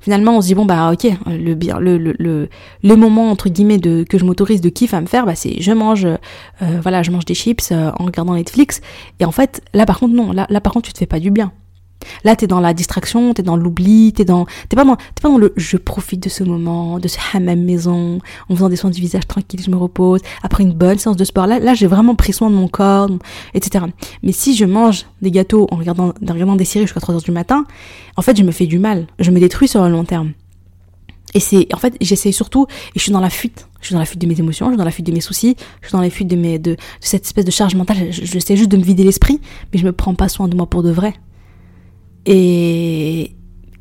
[0.00, 2.48] finalement, on se dit bon bah ok, le bien, le, le, le,
[2.82, 5.60] le moment entre guillemets de que je m'autorise de kiff à me faire, bah c'est
[5.60, 6.16] je mange, euh,
[6.80, 8.80] voilà, je mange des chips euh, en regardant Netflix.
[9.20, 11.20] Et en fait, là par contre non, là, là par contre tu te fais pas
[11.20, 11.52] du bien.
[12.24, 15.38] Là, t'es dans la distraction, t'es dans l'oubli, t'es dans, t'es pas dans, pas dans
[15.38, 19.00] le je profite de ce moment, de ce hammam maison, en faisant des soins du
[19.00, 21.46] visage tranquille, je me repose, après une bonne séance de sport.
[21.46, 23.10] Là, là, j'ai vraiment pris soin de mon corps,
[23.54, 23.84] etc.
[24.22, 27.64] Mais si je mange des gâteaux en regardant, des séries jusqu'à 3 heures du matin,
[28.16, 29.06] en fait, je me fais du mal.
[29.18, 30.32] Je me détruis sur le long terme.
[31.34, 33.68] Et c'est, en fait, j'essaie surtout, et je suis dans la fuite.
[33.80, 35.20] Je suis dans la fuite de mes émotions, je suis dans la fuite de mes
[35.20, 38.10] soucis, je suis dans la fuite de mes, de cette espèce de charge mentale.
[38.10, 39.40] J'essaie juste de me vider l'esprit,
[39.72, 41.14] mais je me prends pas soin de moi pour de vrai.
[42.26, 43.32] Et,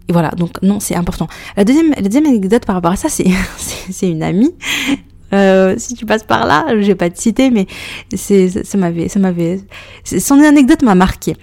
[0.10, 1.27] voilà, donc non, c'est important.
[1.58, 3.25] La deuxième, la deuxième anecdote par rapport à ça, c'est,
[3.58, 4.53] c'est une amie.
[5.34, 7.65] Euh, si tu passes par là, je vais pas te citer, mais
[8.15, 9.60] c'est, ça m'avait, ça m'avait,
[10.03, 11.36] son anecdote m'a marqué.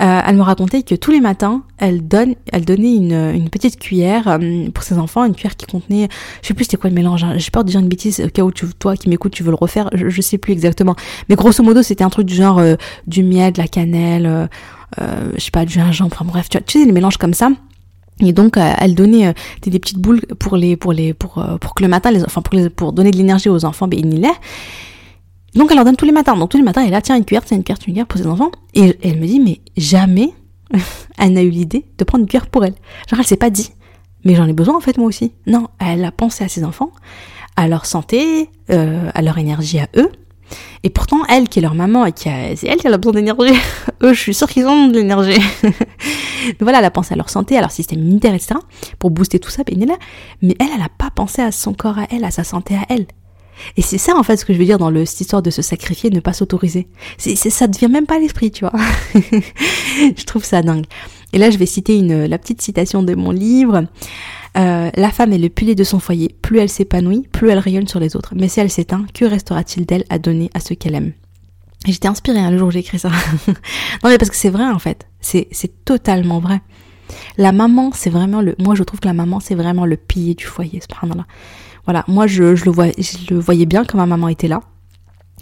[0.00, 3.78] Euh, elle me racontait que tous les matins, elle donne, elle donnait une, une petite
[3.80, 6.08] cuillère euh, pour ses enfants, une cuillère qui contenait,
[6.42, 7.24] je sais plus c'était quoi le mélange.
[7.24, 7.34] Hein.
[7.36, 9.50] J'ai peur de dire une bêtise au cas où tu, toi qui m'écoutes, tu veux
[9.50, 9.90] le refaire.
[9.94, 10.94] Je, je sais plus exactement,
[11.28, 14.48] mais grosso modo, c'était un truc du genre euh, du miel, de la cannelle,
[15.00, 17.50] euh, je sais pas, du gingembre, enfin bref, tu, tu sais, les mélanges comme ça.
[18.20, 19.32] Et donc, euh, elle donnait euh,
[19.62, 22.54] des, petites boules pour les, pour les, pour, pour que le matin, les, enfin pour
[22.54, 24.08] les, pour donner de l'énergie aux enfants, ben il
[25.58, 26.36] Donc, elle leur donne tous les matins.
[26.36, 28.20] Donc, tous les matins, elle a tiens une cuillère, tiens une cuillère, une cuillère pour
[28.20, 28.52] ses enfants.
[28.74, 30.32] Et, elle me dit, mais jamais
[31.18, 32.74] elle n'a eu l'idée de prendre une cuillère pour elle.
[33.10, 33.72] Genre, elle s'est pas dit,
[34.24, 35.32] mais j'en ai besoin en fait moi aussi.
[35.46, 36.92] Non, elle a pensé à ses enfants,
[37.56, 40.12] à leur santé, euh, à leur énergie à eux.
[40.84, 43.52] Et pourtant, elle qui est leur maman et qui c'est elle qui a besoin d'énergie.
[44.02, 45.40] Eux, je suis sûre qu'ils ont de l'énergie.
[46.60, 48.54] Voilà, elle a pensé à leur santé, à leur système immunitaire, etc.
[49.00, 49.96] pour booster tout ça, ben là.
[50.40, 52.86] Mais elle, elle n'a pas pensé à son corps à elle, à sa santé à
[52.88, 53.06] elle.
[53.76, 55.50] Et c'est ça en fait ce que je veux dire dans le, cette histoire de
[55.50, 56.88] se sacrifier, ne pas s'autoriser.
[57.16, 58.72] C'est, ça devient même pas à l'esprit, tu vois.
[59.14, 60.86] je trouve ça dingue.
[61.32, 63.84] Et là, je vais citer une, la petite citation de mon livre.
[64.56, 66.34] Euh, la femme est le pilier de son foyer.
[66.40, 68.32] Plus elle s'épanouit, plus elle rayonne sur les autres.
[68.34, 71.12] Mais si elle s'éteint, que restera-t-il d'elle à donner à ceux qu'elle aime?
[71.86, 73.10] J'étais inspirée hein, le jour où j'ai écrit ça.
[73.48, 75.06] non mais parce que c'est vrai en fait.
[75.20, 75.48] C'est,
[75.84, 76.60] totalement vrai.
[77.36, 78.54] La maman, c'est vraiment le.
[78.58, 80.80] Moi, je trouve que la maman, c'est vraiment le pilier du foyer,
[81.88, 84.60] Voilà, moi, je, je, le vois, je le voyais bien quand ma maman était là.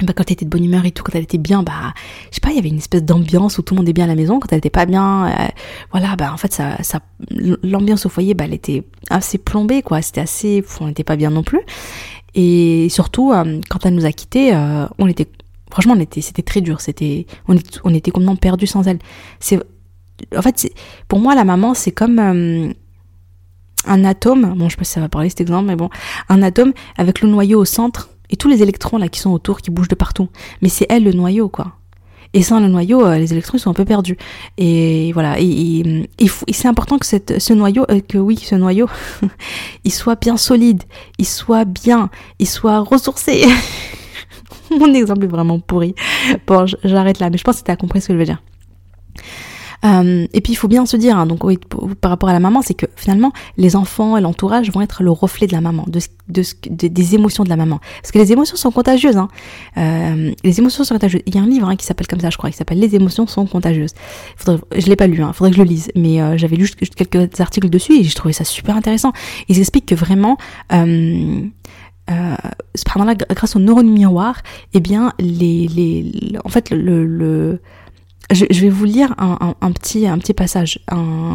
[0.05, 1.93] Bah, quand elle était de bonne humeur et tout, quand elle était bien, bah,
[2.31, 4.05] je sais pas, il y avait une espèce d'ambiance où tout le monde est bien
[4.05, 4.39] à la maison.
[4.39, 5.49] Quand elle était pas bien, euh,
[5.91, 7.01] voilà, bah, en fait, ça, ça,
[7.65, 10.01] l'ambiance au foyer, bah, elle était assez plombée, quoi.
[10.03, 11.63] C'était assez, on n'était pas bien non plus.
[12.37, 15.27] Et surtout, euh, quand elle nous a quittés, euh, on était,
[15.73, 16.81] franchement, on était, c'était très dur.
[16.81, 19.01] C'était, on, était complètement perdus sans elle.
[19.41, 19.59] C'est,
[20.37, 20.73] en fait,
[21.09, 22.73] pour moi, la maman, c'est comme
[23.85, 24.55] un atome.
[24.57, 25.91] Bon, je sais pas si ça va parler cet exemple, mais bon,
[26.29, 29.61] un atome avec le noyau au centre et tous les électrons là qui sont autour,
[29.61, 30.29] qui bougent de partout.
[30.63, 31.73] Mais c'est elle le noyau, quoi.
[32.33, 34.19] Et sans le noyau, euh, les électrons ils sont un peu perdus.
[34.59, 35.37] Et voilà.
[35.41, 36.07] Et,
[36.53, 38.89] c'est important que ce noyau, euh, que oui, ce noyau,
[39.85, 40.83] il soit bien solide,
[41.19, 43.45] il soit bien, il soit ressourcé.
[44.71, 45.95] Mon exemple est vraiment pourri.
[46.47, 48.43] Bon, j'arrête là, mais je pense que tu as compris ce que je veux dire.
[49.87, 51.41] Euh, et puis il faut bien se dire, hein, donc
[52.01, 55.11] par rapport à la maman, c'est que finalement les enfants et l'entourage vont être le
[55.11, 56.43] reflet de la maman, de, de,
[56.89, 57.81] des émotions de la maman.
[58.03, 59.17] Parce que les émotions sont contagieuses.
[59.17, 59.29] Hein.
[59.77, 61.23] Euh, les émotions sont contagieuses.
[61.27, 62.95] Il y a un livre hein, qui s'appelle comme ça, je crois, qui s'appelle Les
[62.95, 63.93] émotions sont contagieuses.
[64.37, 66.67] Faudrait, je l'ai pas lu, hein, faudrait que je le lise, mais euh, j'avais lu
[66.67, 69.13] juste quelques articles dessus et j'ai trouvé ça super intéressant.
[69.49, 70.37] Ils expliquent que vraiment
[70.73, 72.37] euh,
[73.31, 74.43] grâce au neurone miroir,
[74.75, 76.13] eh bien, les, les,
[76.45, 77.61] en fait, le,
[78.33, 80.81] je, vais vous lire un, un, petit, un petit passage.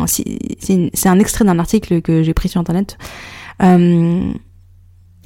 [0.08, 2.98] C'est un extrait d'un article que j'ai pris sur Internet.
[3.64, 4.32] Euh,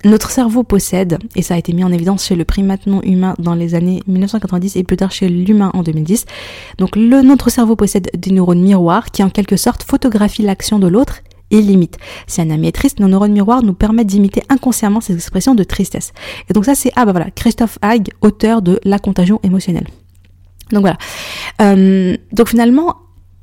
[0.03, 3.33] notre cerveau possède, et ça a été mis en évidence chez le primate non humain
[3.39, 6.25] dans les années 1990 et plus tard chez l'humain en 2010.
[6.77, 10.87] Donc le, notre cerveau possède des neurones miroirs qui en quelque sorte photographient l'action de
[10.87, 11.97] l'autre et limite.
[12.27, 15.63] Si un ami est triste, nos neurones miroirs nous permettent d'imiter inconsciemment ces expressions de
[15.63, 16.13] tristesse.
[16.49, 19.87] Et donc ça c'est, ah bah voilà, Christophe Haig, auteur de La contagion émotionnelle.
[20.71, 20.97] Donc voilà.
[21.61, 22.95] Euh, donc finalement,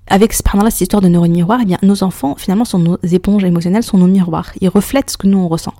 [0.08, 3.44] avec pendant cette histoire de neurones miroirs, eh bien, nos enfants, finalement, sont nos éponges
[3.44, 4.52] émotionnelles, sont nos miroirs.
[4.60, 5.74] Ils reflètent ce que nous on ressent.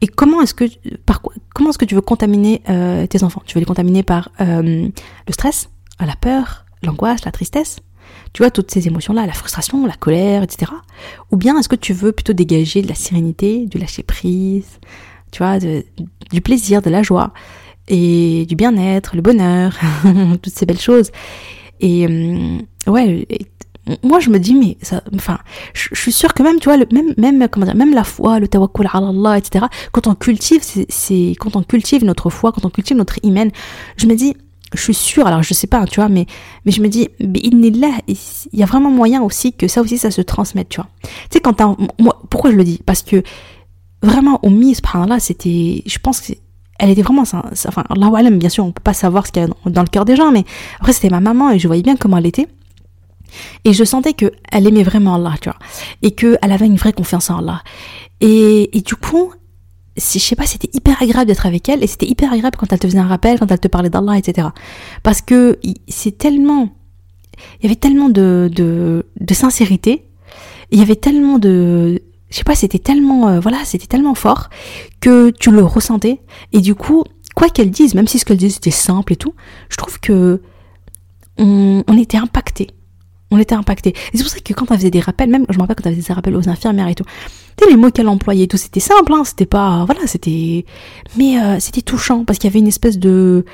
[0.00, 0.64] Et comment est-ce que,
[1.04, 3.42] par quoi, comment est-ce que tu veux contaminer euh, tes enfants?
[3.46, 5.68] Tu veux les contaminer par euh, le stress,
[6.00, 7.80] la peur, l'angoisse, la tristesse?
[8.32, 10.70] Tu vois toutes ces émotions-là, la frustration, la colère, etc.
[11.32, 14.78] Ou bien est-ce que tu veux plutôt dégager de la sérénité, du lâcher prise,
[15.32, 17.32] tu vois, du plaisir, de la joie?
[17.88, 19.78] Et du bien-être, le bonheur,
[20.42, 21.10] toutes ces belles choses.
[21.80, 23.26] Et euh, ouais,
[24.02, 25.38] moi je me dis mais ça, enfin,
[25.74, 28.48] je, suis sûre que même tu vois, même même comment dire, même la foi, le
[28.48, 29.66] tawakkul Allah, etc.
[29.92, 33.50] Quand on cultive, c'est quand on cultive notre foi, quand on cultive notre iman,
[33.96, 34.34] je me dis
[34.74, 36.26] je suis sûre, alors je sais pas, tu vois, mais,
[36.64, 40.20] mais je me dis, il y a vraiment moyen aussi que ça aussi, ça se
[40.20, 40.90] transmette, tu vois.
[41.02, 41.60] Tu sais, quand
[42.00, 42.80] moi, pourquoi je le dis?
[42.84, 43.22] Parce que
[44.02, 46.32] vraiment, au mi, là c'était, je pense que
[46.78, 47.42] elle était vraiment, enfin,
[47.88, 50.16] Allah bien sûr, on peut pas savoir ce qu'il y a dans le cœur des
[50.16, 50.44] gens, mais
[50.80, 52.48] après c'était ma maman et je voyais bien comment elle était.
[53.64, 55.58] Et je sentais que elle aimait vraiment Allah, tu vois,
[56.02, 57.62] et que elle avait une vraie confiance en Allah.
[58.20, 59.32] Et, et du coup,
[59.96, 62.78] je sais pas, c'était hyper agréable d'être avec elle, et c'était hyper agréable quand elle
[62.78, 64.48] te faisait un rappel, quand elle te parlait d'Allah, etc.
[65.02, 65.58] Parce que
[65.88, 66.70] c'est tellement,
[67.60, 70.04] il y avait tellement de, de, de sincérité,
[70.70, 74.50] il y avait tellement de, je sais pas, c'était tellement, euh, voilà, c'était tellement fort
[75.00, 76.20] que tu le ressentais.
[76.52, 79.34] Et du coup, quoi qu'elle dise, même si ce qu'elle disait c'était simple et tout,
[79.68, 80.40] je trouve que
[81.38, 82.68] on, était impacté.
[83.30, 83.90] On était impacté.
[83.90, 85.88] Et c'est pour ça que quand elle faisait des rappels, même, je me rappelle quand
[85.88, 87.04] elle faisait des rappels aux infirmières et tout,
[87.56, 90.64] tu les mots qu'elle employait et tout, c'était simple, hein, c'était pas, voilà, c'était,
[91.16, 93.44] mais euh, c'était touchant parce qu'il y avait une espèce de,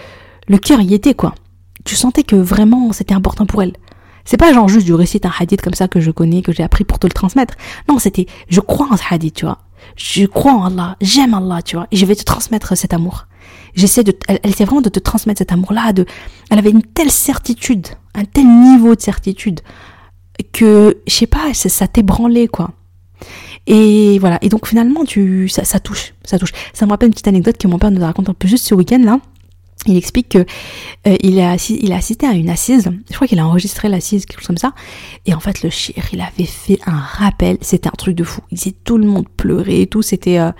[0.49, 1.35] le cœur y était, quoi.
[1.85, 3.73] Tu sentais que vraiment c'était important pour elle.
[4.25, 6.63] C'est pas genre juste du récit un hadith comme ça que je connais, que j'ai
[6.63, 7.55] appris pour te le transmettre.
[7.89, 9.59] Non, c'était, je crois en ce hadith, tu vois.
[9.97, 13.27] Je crois en Allah, j'aime Allah, tu vois, et je vais te transmettre cet amour.
[13.75, 16.07] J'essaie de, elle, essaie vraiment de te transmettre cet amour-là, de,
[16.51, 19.61] elle avait une telle certitude, un tel niveau de certitude,
[20.53, 22.71] que, je sais pas, ça, ça t'ébranlait, quoi.
[23.67, 24.39] Et voilà.
[24.43, 26.53] Et donc finalement, tu, ça, ça touche, ça touche.
[26.73, 28.75] Ça me rappelle une petite anecdote que mon père nous a un peu juste ce
[28.75, 29.21] week-end là
[29.87, 30.38] il explique que
[31.07, 34.47] euh, il, a, assisté à une assise, je crois qu'il a enregistré l'assise, quelque chose
[34.47, 34.73] comme ça,
[35.27, 38.42] et en fait le chir, il avait fait un rappel, c'était un truc de fou,
[38.51, 40.53] il disait tout le monde pleurait et tout, c'était euh,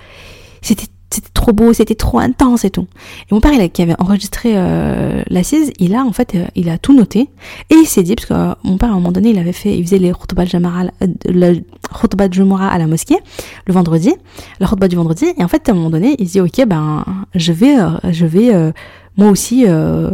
[0.61, 2.87] c'était c'était trop beau, c'était trop intense et tout.
[3.29, 6.93] Et mon père, qui avait enregistré euh, l'assise, il a en fait, il a tout
[6.93, 7.29] noté
[7.69, 9.77] et il s'est dit parce que mon père à un moment donné, il avait fait,
[9.77, 13.17] il faisait les khutbah jumura à la mosquée
[13.65, 14.13] le vendredi,
[14.59, 16.65] la khutbah du vendredi, et en fait à un moment donné, il se dit ok
[16.67, 17.75] ben je vais,
[18.11, 18.73] je vais
[19.17, 20.11] moi aussi euh,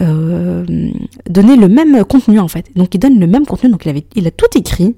[0.00, 0.64] euh,
[1.28, 2.66] donner le même contenu en fait.
[2.76, 4.96] Donc il donne le même contenu, donc il avait, il a tout écrit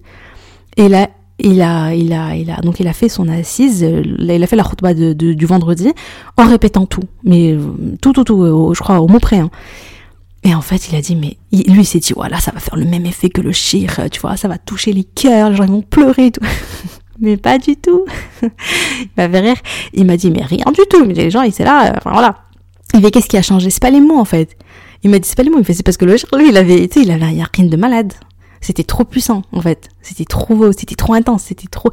[0.76, 1.08] et il a,
[1.42, 4.56] il a, il a, il a, donc il a fait son assise, il a fait
[4.56, 5.92] la khutbah de, du vendredi
[6.36, 7.56] en répétant tout, mais
[8.00, 9.38] tout, tout, tout, je crois au mot près.
[9.38, 9.50] Hein.
[10.44, 12.76] Et en fait, il a dit, mais lui, il s'est dit, voilà, ça va faire
[12.76, 15.66] le même effet que le shir, tu vois, ça va toucher les cœurs, les gens
[15.66, 16.40] vont pleurer et tout.
[17.20, 18.04] mais pas du tout.
[18.42, 19.56] il m'a fait rire.
[19.94, 21.04] Il m'a dit, mais rien du tout.
[21.06, 22.36] Mais les gens, ils étaient là, voilà.
[22.94, 23.70] Il qu'est-ce qui a changé?
[23.70, 24.56] C'est pas les mots, en fait.
[25.04, 25.58] Il m'a dit, c'est pas les mots.
[25.58, 27.30] Il fait, c'est parce que le shir, lui, il avait, tu sais, il avait un
[27.30, 28.12] yakin de malade.
[28.62, 29.88] C'était trop puissant, en fait.
[30.02, 31.90] C'était trop c'était trop intense, c'était trop.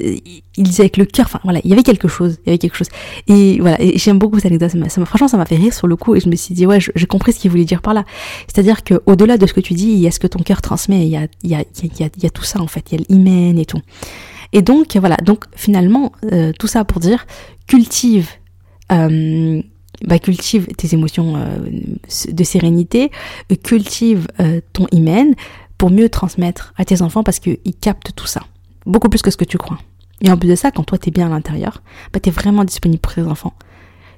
[0.00, 0.16] Euh,
[0.56, 1.26] il disait avec le cœur.
[1.26, 2.38] Enfin, voilà, il y avait quelque chose.
[2.44, 2.86] Il y avait quelque chose.
[3.26, 4.70] Et voilà, et j'aime beaucoup cette anecdote.
[4.70, 6.14] Ça m'a, franchement, ça m'a fait rire sur le coup.
[6.14, 8.04] Et je me suis dit, ouais, j'ai compris ce qu'il voulait dire par là.
[8.46, 10.62] C'est-à-dire que au-delà de ce que tu dis, il y a ce que ton cœur
[10.62, 11.04] transmet.
[11.04, 12.92] Il y a, il y a, il y a, tout ça, en fait.
[12.92, 13.80] Il y a l'hymen et tout.
[14.52, 15.16] Et donc, voilà.
[15.16, 17.26] Donc, finalement, euh, tout ça pour dire,
[17.66, 18.28] cultive.
[18.92, 19.60] Euh,
[20.06, 21.34] bah, cultive tes émotions
[22.28, 23.10] de sérénité,
[23.62, 24.26] cultive
[24.72, 25.34] ton hymen,
[25.84, 28.40] pour mieux transmettre à tes enfants parce qu'ils captent tout ça.
[28.86, 29.76] Beaucoup plus que ce que tu crois.
[30.22, 33.02] Et en plus de ça, quand toi t'es bien à l'intérieur, bah t'es vraiment disponible
[33.02, 33.52] pour tes enfants.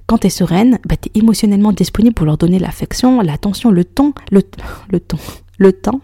[0.06, 4.42] Quand t'es sereine, bah t'es émotionnellement disponible pour leur donner l'affection, l'attention, le temps, le,
[4.90, 5.18] le temps,
[5.58, 6.00] le temps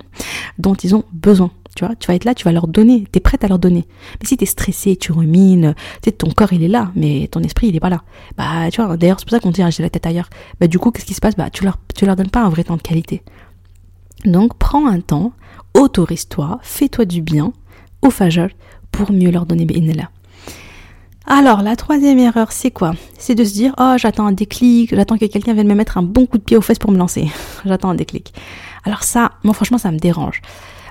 [0.59, 1.53] dont ils ont besoin.
[1.77, 3.87] Tu vois, tu vas être là, tu vas leur donner, t'es prête à leur donner.
[4.21, 7.39] Mais si t'es stressé, tu rumines, tu sais, ton corps il est là, mais ton
[7.39, 8.03] esprit il est pas là.
[8.37, 10.29] Bah, tu vois, d'ailleurs c'est pour ça qu'on dit ah, j'ai la tête ailleurs.
[10.59, 11.37] Bah du coup, qu'est-ce qui se passe?
[11.37, 13.23] Bah tu leur, tu leur donnes pas un vrai temps de qualité.
[14.25, 15.33] Donc prends un temps,
[15.75, 17.53] autorise-toi, fais-toi du bien
[18.03, 18.49] au fajr
[18.91, 20.11] pour mieux leur donner là.
[21.27, 22.95] Alors la troisième erreur, c'est quoi?
[23.17, 26.03] C'est de se dire oh j'attends un déclic, j'attends que quelqu'un vienne me mettre un
[26.03, 27.31] bon coup de pied aux fesses pour me lancer.
[27.65, 28.35] j'attends un déclic.
[28.85, 30.43] Alors ça, moi franchement ça me dérange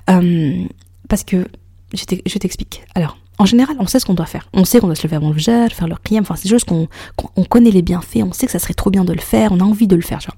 [0.09, 0.63] euh,
[1.09, 1.45] parce que
[1.93, 2.83] je t'explique.
[2.95, 4.47] Alors en général, on sait ce qu'on doit faire.
[4.53, 6.65] On sait qu'on doit se lever avant le jar, faire le qiyam, enfin c'est juste
[6.67, 9.59] qu'on connaît les bienfaits, on sait que ça serait trop bien de le faire, on
[9.59, 10.35] a envie de le faire, genre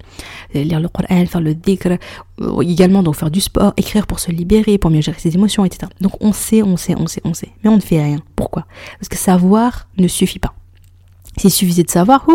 [0.54, 1.98] lire le Coran, faire le dhikr,
[2.40, 5.66] euh, également donc faire du sport, écrire pour se libérer, pour mieux gérer ses émotions,
[5.66, 5.92] etc.
[6.00, 8.20] Donc on sait, on sait, on sait, on sait, mais on ne fait rien.
[8.38, 8.66] Pourquoi?
[9.00, 10.54] Parce que savoir ne suffit pas.
[11.36, 12.26] S'il suffisait de savoir,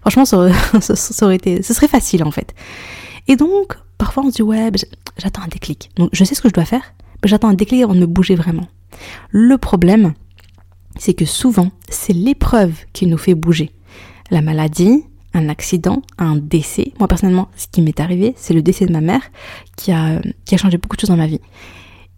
[0.00, 0.24] franchement,
[0.80, 2.54] ça aurait été, ce serait facile en fait.
[3.28, 4.68] Et donc, parfois on se dit ouais,
[5.16, 5.92] j'attends un déclic.
[5.94, 6.82] Donc je sais ce que je dois faire,
[7.22, 8.66] mais j'attends un déclic avant de me bouger vraiment.
[9.30, 10.14] Le problème,
[10.96, 13.70] c'est que souvent, c'est l'épreuve qui nous fait bouger.
[14.30, 16.92] La maladie, un accident, un décès.
[16.98, 19.22] Moi personnellement, ce qui m'est arrivé, c'est le décès de ma mère
[19.76, 20.20] qui a,
[20.56, 21.40] changé beaucoup de choses dans ma vie.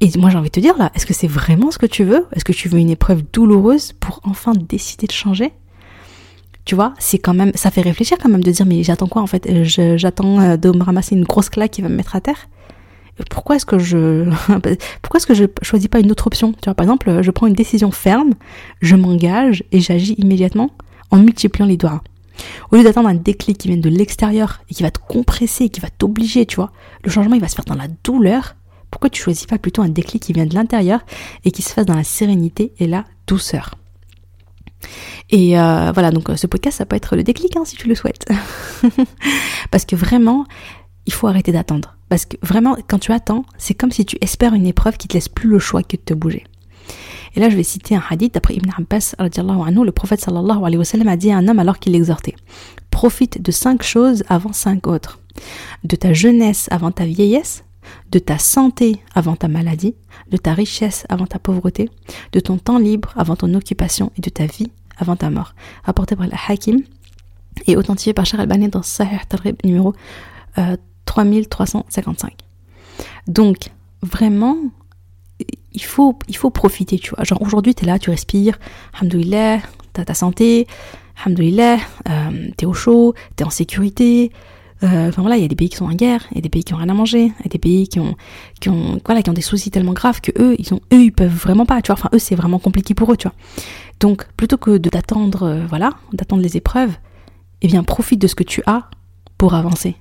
[0.00, 2.04] Et moi j'ai envie de te dire là, est-ce que c'est vraiment ce que tu
[2.04, 2.26] veux?
[2.32, 5.52] Est-ce que tu veux une épreuve douloureuse pour enfin décider de changer?
[6.64, 9.22] Tu vois, c'est quand même, ça fait réfléchir quand même de dire mais j'attends quoi
[9.22, 9.64] en fait?
[9.64, 12.48] J'attends euh, de me ramasser une grosse claque qui va me mettre à terre?
[13.30, 14.28] Pourquoi est-ce que je
[15.02, 15.20] pourquoi
[15.62, 16.52] choisis pas une autre option?
[16.52, 18.34] Tu vois, par exemple, je prends une décision ferme,
[18.80, 20.70] je m'engage et j'agis immédiatement
[21.10, 22.02] en multipliant les doigts.
[22.70, 25.80] Au lieu d'attendre un déclic qui vient de l'extérieur et qui va te compresser, qui
[25.80, 26.72] va t'obliger, tu vois,
[27.04, 28.56] le changement il va se faire dans la douleur.
[28.90, 31.00] Pourquoi tu choisis pas plutôt un déclic qui vient de l'intérieur
[31.44, 33.74] et qui se fasse dans la sérénité et la douceur?
[35.30, 37.94] Et euh, voilà, donc ce podcast, ça peut être le déclic hein, si tu le
[37.94, 38.26] souhaites.
[39.70, 40.44] Parce que vraiment,
[41.06, 41.96] il faut arrêter d'attendre.
[42.14, 45.14] Parce que vraiment, quand tu attends, c'est comme si tu espères une épreuve qui te
[45.14, 46.44] laisse plus le choix que de te bouger.
[47.34, 50.84] Et là, je vais citer un hadith d'après Ibn Abbas, le prophète sallallahu alayhi wa
[50.84, 52.36] sallam a dit à un homme alors qu'il l'exhortait
[52.92, 55.18] Profite de cinq choses avant cinq autres.
[55.82, 57.64] De ta jeunesse avant ta vieillesse,
[58.12, 59.96] de ta santé avant ta maladie,
[60.30, 61.90] de ta richesse avant ta pauvreté,
[62.30, 65.56] de ton temps libre avant ton occupation et de ta vie avant ta mort.
[65.84, 66.80] Apporté par la Hakim
[67.66, 69.94] et authentifié par Charles Albani dans Sahih Tarib numéro
[70.58, 72.32] euh, 3355.
[73.26, 73.70] Donc,
[74.02, 74.56] vraiment,
[75.72, 77.24] il faut, il faut profiter, tu vois.
[77.24, 78.58] Genre, aujourd'hui, tu es là, tu respires,
[79.00, 79.58] hamdoulilah,
[79.92, 80.66] t'as ta santé,
[81.24, 84.32] hamdoulilah, euh, t'es au chaud, t'es en sécurité.
[84.82, 86.48] Euh, voilà, il y a des pays qui sont en guerre, il y a des
[86.48, 88.16] pays qui ont rien à manger, il y a des pays qui ont,
[88.60, 91.12] qui ont, voilà, qui ont des soucis tellement graves que eux, ils ont, eux, ils
[91.12, 91.98] peuvent vraiment pas, tu vois.
[91.98, 93.36] Enfin, eux, c'est vraiment compliqué pour eux, tu vois.
[94.00, 96.92] Donc, plutôt que de t'attendre, euh, voilà, d'attendre les épreuves,
[97.62, 98.90] eh bien, profite de ce que tu as
[99.38, 99.96] pour avancer.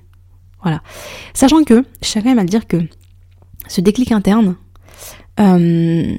[1.32, 2.78] Sachant que, je tiens à dire que
[3.68, 4.56] ce déclic interne,
[5.40, 6.16] euh,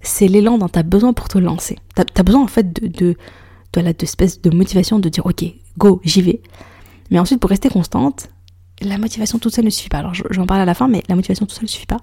[0.00, 1.76] c'est l'élan dont tu as besoin pour te lancer.
[1.96, 3.16] Tu as, besoin en fait de, de,
[3.72, 5.44] de, de espèce de motivation de dire ok,
[5.76, 6.42] go, j'y vais.
[7.10, 8.28] Mais ensuite, pour rester constante,
[8.80, 9.98] la motivation toute seule ne suffit pas.
[9.98, 11.86] Alors, je, vais en parler à la fin, mais la motivation toute seule ne suffit
[11.86, 12.00] pas.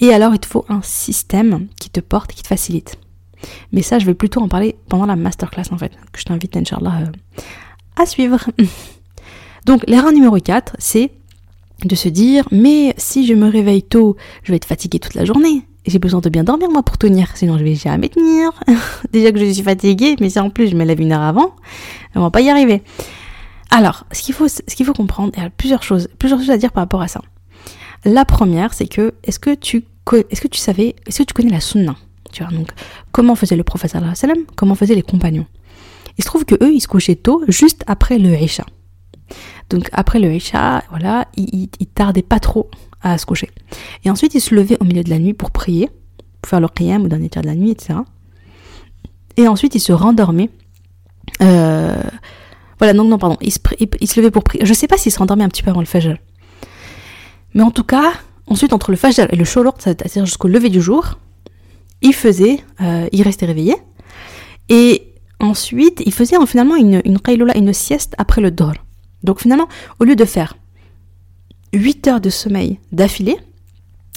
[0.00, 2.98] Et alors, il te faut un système qui te porte et qui te facilite.
[3.72, 6.56] Mais ça, je vais plutôt en parler pendant la masterclass, en fait, que je t'invite,
[6.56, 7.42] Inch'Allah, euh,
[7.96, 8.38] à suivre.
[9.70, 11.12] Donc l'erreur numéro 4, c'est
[11.84, 15.24] de se dire mais si je me réveille tôt, je vais être fatiguée toute la
[15.24, 15.64] journée.
[15.86, 18.50] J'ai besoin de bien dormir moi pour tenir, sinon je vais jamais tenir.
[19.12, 21.54] Déjà que je suis fatiguée, mais si en plus je me lève une heure avant,
[22.16, 22.82] on va pas y arriver.
[23.70, 26.82] Alors, ce qu'il faut, comprendre, il y a plusieurs choses, plusieurs choses à dire par
[26.82, 27.22] rapport à ça.
[28.04, 29.84] La première, c'est que est-ce que tu
[30.54, 31.94] savais, est-ce que tu connais la sunna?
[32.32, 32.70] Tu vois, donc
[33.12, 35.46] comment faisait le prophète sallam, comment faisaient les compagnons?
[36.18, 38.64] Il se trouve que eux, ils se couchaient tôt, juste après le Isha.
[39.70, 42.68] Donc après le Isha, voilà, il, il, tardait pas trop
[43.00, 43.48] à se coucher.
[44.04, 45.88] Et ensuite, il se levait au milieu de la nuit pour prier,
[46.42, 48.00] pour faire le qiyam ou dernier tiers de la nuit, etc.
[49.36, 50.50] Et ensuite, il se rendormait.
[51.40, 52.02] Euh,
[52.78, 53.58] voilà, donc non, pardon, il se,
[54.00, 54.66] il, se levait pour prier.
[54.66, 56.16] Je sais pas s'il se rendormait un petit peu avant le fajr.
[57.54, 58.12] Mais en tout cas,
[58.48, 61.18] ensuite, entre le fajr et le sholort, c'est-à-dire jusqu'au lever du jour,
[62.02, 63.76] il faisait, euh, il restait réveillé.
[64.68, 67.18] Et ensuite, il faisait finalement une, une
[67.54, 68.74] une sieste après le dor.
[69.24, 70.56] Donc finalement, au lieu de faire
[71.72, 73.36] 8 heures de sommeil d'affilée,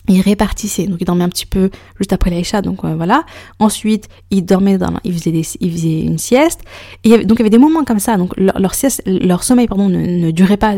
[0.08, 0.86] il répartissait.
[0.86, 3.24] Donc il dormait un petit peu juste après l'Aïcha, donc euh, voilà.
[3.60, 6.62] Ensuite, il dormait dans, il faisait, il faisait une sieste.
[7.04, 8.18] Et donc il y avait des moments comme ça.
[8.18, 10.76] Donc leur, sieste, leur sommeil, pardon, ne, durait pas,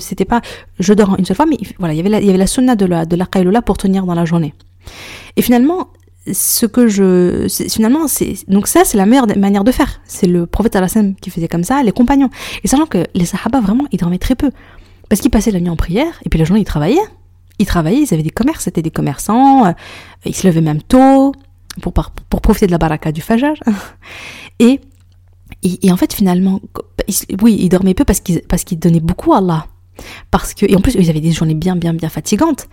[0.00, 0.40] c'était pas,
[0.78, 2.26] je dors une seule fois, mais voilà, il y avait la, il
[2.76, 4.54] de la, de pour tenir dans la journée.
[5.36, 5.88] Et finalement,
[6.32, 10.00] ce que je finalement c'est donc ça c'est la meilleure manière de faire.
[10.04, 10.86] C'est le prophète al
[11.20, 12.30] qui faisait comme ça les compagnons.
[12.64, 14.50] Et sachant que les sahaba vraiment ils dormaient très peu.
[15.08, 16.98] Parce qu'ils passaient la nuit en prière et puis la journée ils travaillaient.
[17.58, 19.72] Ils travaillaient ils avaient des commerces c'était des commerçants euh,
[20.24, 21.32] ils se levaient même tôt
[21.80, 23.54] pour pour profiter de la baraka du fajr.
[24.58, 24.80] Et,
[25.62, 26.60] et, en fait finalement
[27.42, 29.66] oui ils dormaient peu parce qu'ils parce qu'ils donnaient beaucoup à Allah
[30.30, 32.68] parce que et en plus ils avaient des journées bien bien bien fatigantes.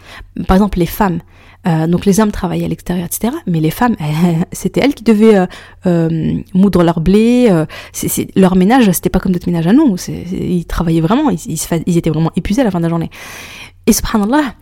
[0.47, 1.19] Par exemple les femmes
[1.67, 3.95] euh, donc les hommes travaillaient à l'extérieur etc mais les femmes
[4.51, 5.45] c'était elles qui devaient euh,
[5.85, 7.49] euh, moudre leur blé
[8.35, 9.95] leur ménage c'était pas comme notre ménage à nous.
[10.31, 13.09] Ils travaillaient vraiment ils, étaient vraiment épuisés à la fin de la journée.
[13.85, 14.55] Et subhanallah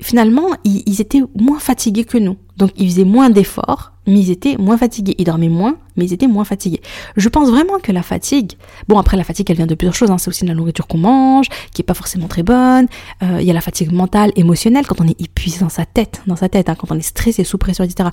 [0.00, 2.36] finalement, ils, étaient moins fatigués que nous.
[2.60, 5.14] Donc, ils faisaient moins d'efforts, mais ils étaient moins fatigués.
[5.16, 6.82] Ils dormaient moins, mais ils étaient moins fatigués.
[7.16, 8.52] Je pense vraiment que la fatigue,
[8.86, 10.10] bon, après, la fatigue, elle vient de plusieurs choses.
[10.10, 10.18] Hein.
[10.18, 12.86] C'est aussi de la nourriture qu'on mange, qui est pas forcément très bonne.
[13.22, 16.20] Euh, il y a la fatigue mentale, émotionnelle, quand on est épuisé dans sa tête,
[16.26, 18.10] dans sa tête, hein, quand on est stressé, sous pression, etc.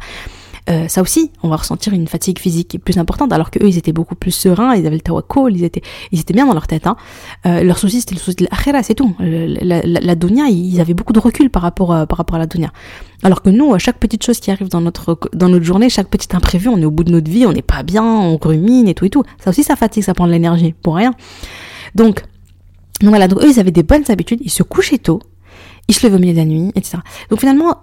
[0.69, 3.77] Euh, ça aussi, on va ressentir une fatigue physique plus importante, alors que eux, ils
[3.77, 6.67] étaient beaucoup plus sereins, ils avaient le tawakkul, ils étaient, ils étaient bien dans leur
[6.67, 6.88] tête.
[6.88, 6.97] Hein.
[7.45, 9.15] Euh, leur souci, c'était le souci de l'akhira, c'est tout.
[9.19, 12.39] La, la, la, dunya, ils avaient beaucoup de recul par rapport, à, par rapport à
[12.39, 12.71] la dunya.
[13.23, 16.10] Alors que nous, à chaque petite chose qui arrive dans notre, dans notre journée, chaque
[16.10, 18.88] petit imprévu, on est au bout de notre vie, on n'est pas bien, on rumine
[18.88, 19.23] et tout et tout.
[19.43, 21.13] Ça aussi, ça fatigue, ça prend de l'énergie, pour rien.
[21.95, 22.23] Donc,
[23.01, 25.19] donc voilà, donc eux, ils avaient des bonnes habitudes, ils se couchaient tôt,
[25.88, 26.97] ils se levaient au milieu de la nuit, etc.
[27.30, 27.77] Donc finalement,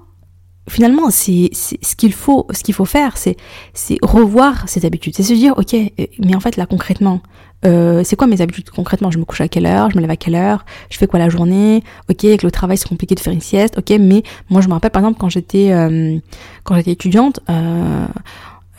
[0.68, 3.36] finalement, c'est ce qu'il faut, ce qu'il faut faire, c'est
[4.02, 7.20] revoir ses habitudes, c'est se dire, ok, euh, mais en fait là concrètement,
[7.64, 9.10] euh, c'est quoi mes habitudes concrètement?
[9.10, 9.90] Je me couche à quelle heure?
[9.90, 10.64] Je me lève à quelle heure?
[10.90, 11.82] Je fais quoi la journée?
[12.10, 13.78] Ok, avec le travail c'est compliqué de faire une sieste.
[13.78, 16.18] Ok, mais moi je me rappelle par exemple quand j'étais euh,
[16.64, 17.40] quand j'étais étudiante.
[17.48, 18.06] Euh,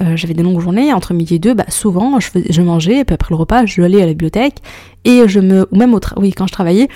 [0.02, 3.06] euh, j'avais des longues journées entre midi et deux bah souvent je, je mangeais et
[3.06, 4.58] puis après le repas je allais à la bibliothèque
[5.06, 6.90] et je me ou même au oui quand je travaillais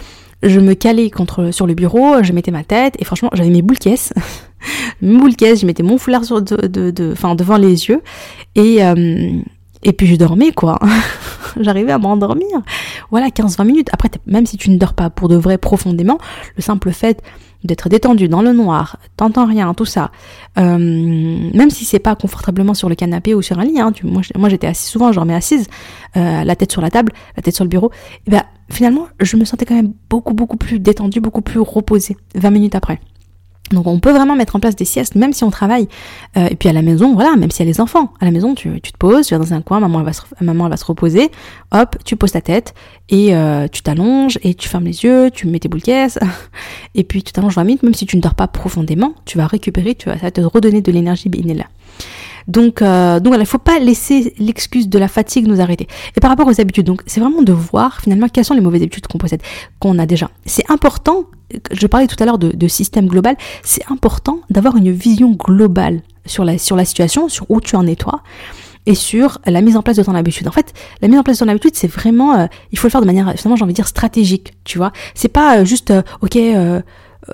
[0.43, 3.61] je me calais contre sur le bureau je mettais ma tête et franchement j'avais mes
[3.61, 4.11] boules caisses
[5.01, 8.01] moule caisse, je mettais mon foulard de, enfin devant les yeux
[8.55, 9.31] et euh,
[9.83, 10.79] et puis je dormais quoi.
[11.59, 12.45] J'arrivais à m'endormir.
[13.09, 13.89] Voilà, 15-20 minutes.
[13.91, 16.19] Après, même si tu ne dors pas pour de vrai profondément,
[16.55, 17.23] le simple fait
[17.63, 20.11] d'être détendu dans le noir, t'entends rien, tout ça,
[20.57, 24.49] euh, même si c'est pas confortablement sur le canapé ou sur un lit, hein, moi,
[24.49, 25.67] j'étais assise souvent, je dormais assise,
[26.15, 27.91] euh, la tête sur la table, la tête sur le bureau,
[28.27, 32.15] et ben finalement je me sentais quand même beaucoup beaucoup plus détendue, beaucoup plus reposée
[32.35, 33.01] 20 minutes après.
[33.71, 35.87] Donc on peut vraiment mettre en place des siestes, même si on travaille.
[36.37, 38.13] Euh, et puis à la maison, voilà, même s'il y a les enfants.
[38.19, 40.13] À la maison, tu, tu te poses, tu vas dans un coin, maman elle va
[40.13, 41.29] se, maman elle va se reposer,
[41.71, 42.73] hop, tu poses ta tête,
[43.09, 45.79] et euh, tu t'allonges, et tu fermes les yeux, tu mets tes boules
[46.95, 49.47] et puis tu t'allonges 20 minutes, même si tu ne dors pas profondément, tu vas
[49.47, 51.65] récupérer, tu vas, ça va te redonner de l'énergie là.
[52.47, 55.87] Donc, euh, donc il ne faut pas laisser l'excuse de la fatigue nous arrêter.
[56.15, 58.81] Et par rapport aux habitudes, donc c'est vraiment de voir finalement quelles sont les mauvaises
[58.81, 59.41] habitudes qu'on possède,
[59.79, 60.29] qu'on a déjà.
[60.45, 61.25] C'est important,
[61.71, 66.01] je parlais tout à l'heure de, de système global, c'est important d'avoir une vision globale
[66.25, 68.21] sur la, sur la situation, sur où tu en es toi
[68.85, 70.47] et sur la mise en place de ton habitude.
[70.47, 72.91] En fait, la mise en place de ton habitude, c'est vraiment, euh, il faut le
[72.91, 74.91] faire de manière, finalement, j'ai envie de dire stratégique, tu vois.
[75.13, 76.37] C'est pas euh, juste, euh, ok,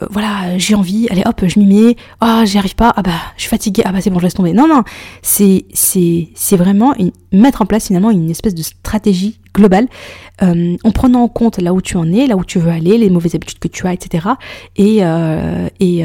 [0.02, 3.12] euh, voilà, j'ai envie, allez hop, je m'y mets, ah, j'y arrive pas, ah bah,
[3.36, 4.54] je suis fatiguée, ah bah c'est bon, je laisse tomber.
[4.54, 4.84] Non, non,
[5.22, 6.94] c'est, c'est, c'est vraiment
[7.32, 9.88] mettre en place finalement une espèce de stratégie globale,
[10.42, 12.98] euh, en prenant en compte là où tu en es, là où tu veux aller,
[12.98, 14.28] les mauvaises habitudes que tu as, etc.
[14.76, 16.04] Et, euh, et,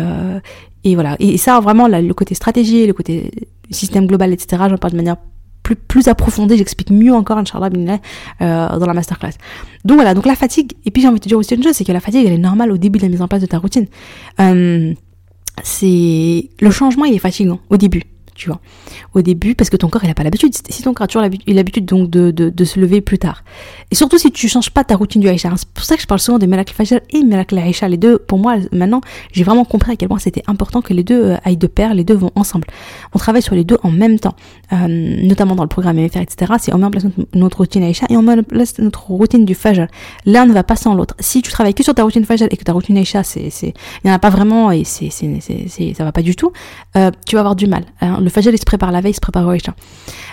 [0.84, 1.16] et voilà.
[1.18, 3.30] Et ça, vraiment, le côté stratégie, le côté
[3.70, 5.16] système global, etc., j'en parle de manière
[5.74, 7.68] plus, plus approfondie, j'explique mieux encore, Inch'Allah,
[8.40, 9.32] euh, dans la masterclass.
[9.84, 11.74] Donc voilà, donc la fatigue, et puis j'ai envie de te dire aussi une chose,
[11.74, 13.46] c'est que la fatigue, elle est normale au début de la mise en place de
[13.46, 13.86] ta routine.
[14.40, 14.92] Euh,
[15.62, 18.02] c'est, le changement, il est fatigant au début.
[19.14, 20.52] Au début, parce que ton corps, il n'a pas l'habitude.
[20.68, 23.42] Si ton corps a toujours l'habitude donc de, de, se lever plus tard.
[23.90, 25.50] Et surtout si tu changes pas ta routine du Aïcha.
[25.56, 27.88] C'est pour ça que je parle souvent de Melak Fajr et Melak Aïcha.
[27.88, 29.00] Les deux, pour moi, maintenant,
[29.32, 31.94] j'ai vraiment compris à quel point c'était important que les deux euh, aillent de pair,
[31.94, 32.66] les deux vont ensemble.
[33.14, 34.36] On travaille sur les deux en même temps,
[34.72, 36.52] euh, notamment dans le programme MFR, etc.
[36.58, 39.44] C'est on met en place notre, routine Aïcha et on met en place notre routine
[39.44, 39.86] du Fajr.
[40.26, 41.14] L'un ne va pas sans l'autre.
[41.18, 43.72] Si tu travailles que sur ta routine Fajr et que ta routine Aïcha, il
[44.04, 46.52] n'y en a pas vraiment et c'est, ça va pas du tout,
[46.96, 47.84] euh, tu vas avoir du mal.
[48.00, 48.18] Hein.
[48.20, 49.74] Le Fajr, il se prépare la veille, il se prépare au Aïcha.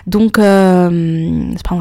[0.06, 0.90] Donc, euh,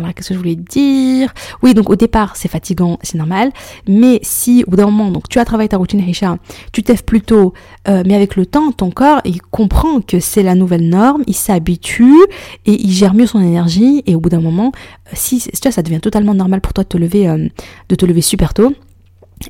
[0.03, 1.33] là, qu'est-ce que je voulais dire?
[1.63, 3.53] Oui, donc au départ, c'est fatigant, c'est normal.
[3.89, 6.37] Mais si au bout d'un moment, donc tu as travaillé ta routine Aïcha,
[6.73, 7.53] tu t'aimes plus tôt,
[7.89, 11.35] euh, mais avec le temps, ton corps, il comprend que c'est la nouvelle norme, il
[11.35, 12.25] s'habitue
[12.67, 14.03] et il gère mieux son énergie.
[14.07, 16.85] Et au bout d'un moment, euh, si tu vois, ça devient totalement normal pour toi
[16.85, 17.49] de te lever, euh,
[17.89, 18.73] de te lever super tôt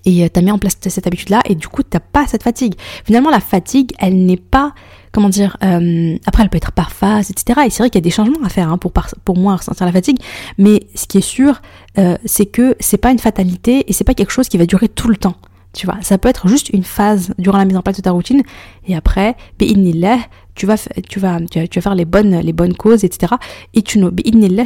[0.05, 2.75] et tu as mis en place cette habitude-là, et du coup, t'as pas cette fatigue.
[3.05, 4.75] Finalement, la fatigue, elle n'est pas,
[5.17, 7.62] comment dire, euh, après, elle peut être par phase, etc.
[7.64, 8.93] Et c'est vrai qu'il y a des changements à faire hein, pour,
[9.25, 10.19] pour moi ressentir la fatigue,
[10.59, 11.62] mais ce qui est sûr,
[11.97, 14.91] euh, c'est que c'est pas une fatalité et c'est pas quelque chose qui va durer
[14.91, 15.37] tout le temps.
[15.73, 18.11] Tu vois, ça peut être juste une phase durant la mise en place de ta
[18.11, 18.43] routine,
[18.87, 20.77] et après, tu vas,
[21.09, 23.37] tu vas, tu vas, faire les bonnes, les bonnes causes, etc.
[23.73, 23.99] Et tu,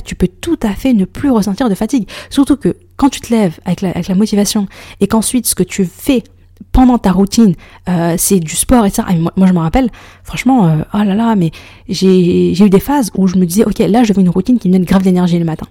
[0.05, 2.09] tu peux tout à fait ne plus ressentir de fatigue.
[2.29, 4.67] Surtout que quand tu te lèves avec la, avec la motivation
[4.99, 6.25] et qu'ensuite ce que tu fais
[6.73, 7.55] pendant ta routine,
[7.89, 9.05] euh, c'est du sport et ça.
[9.17, 9.91] moi, moi, je me rappelle,
[10.25, 11.51] franchement, euh, oh là là, mais
[11.89, 14.69] j'ai eu des phases où je me disais, ok, là, je veux une routine qui
[14.69, 15.67] me donne grave d'énergie le matin.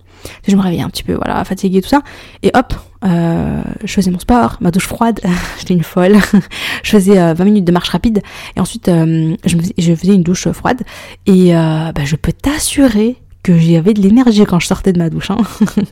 [0.47, 2.01] Je me réveillais un petit peu, voilà, fatiguée, tout ça.
[2.43, 2.73] Et hop,
[3.05, 5.21] euh, je faisais mon sport, ma douche froide,
[5.59, 6.17] j'étais une folle.
[6.83, 8.21] je faisais 20 minutes de marche rapide.
[8.55, 10.81] Et ensuite, je, me faisais, je faisais une douche froide.
[11.25, 15.31] Et bah, je peux t'assurer que j'avais de l'énergie quand je sortais de ma douche.
[15.31, 15.37] Hein.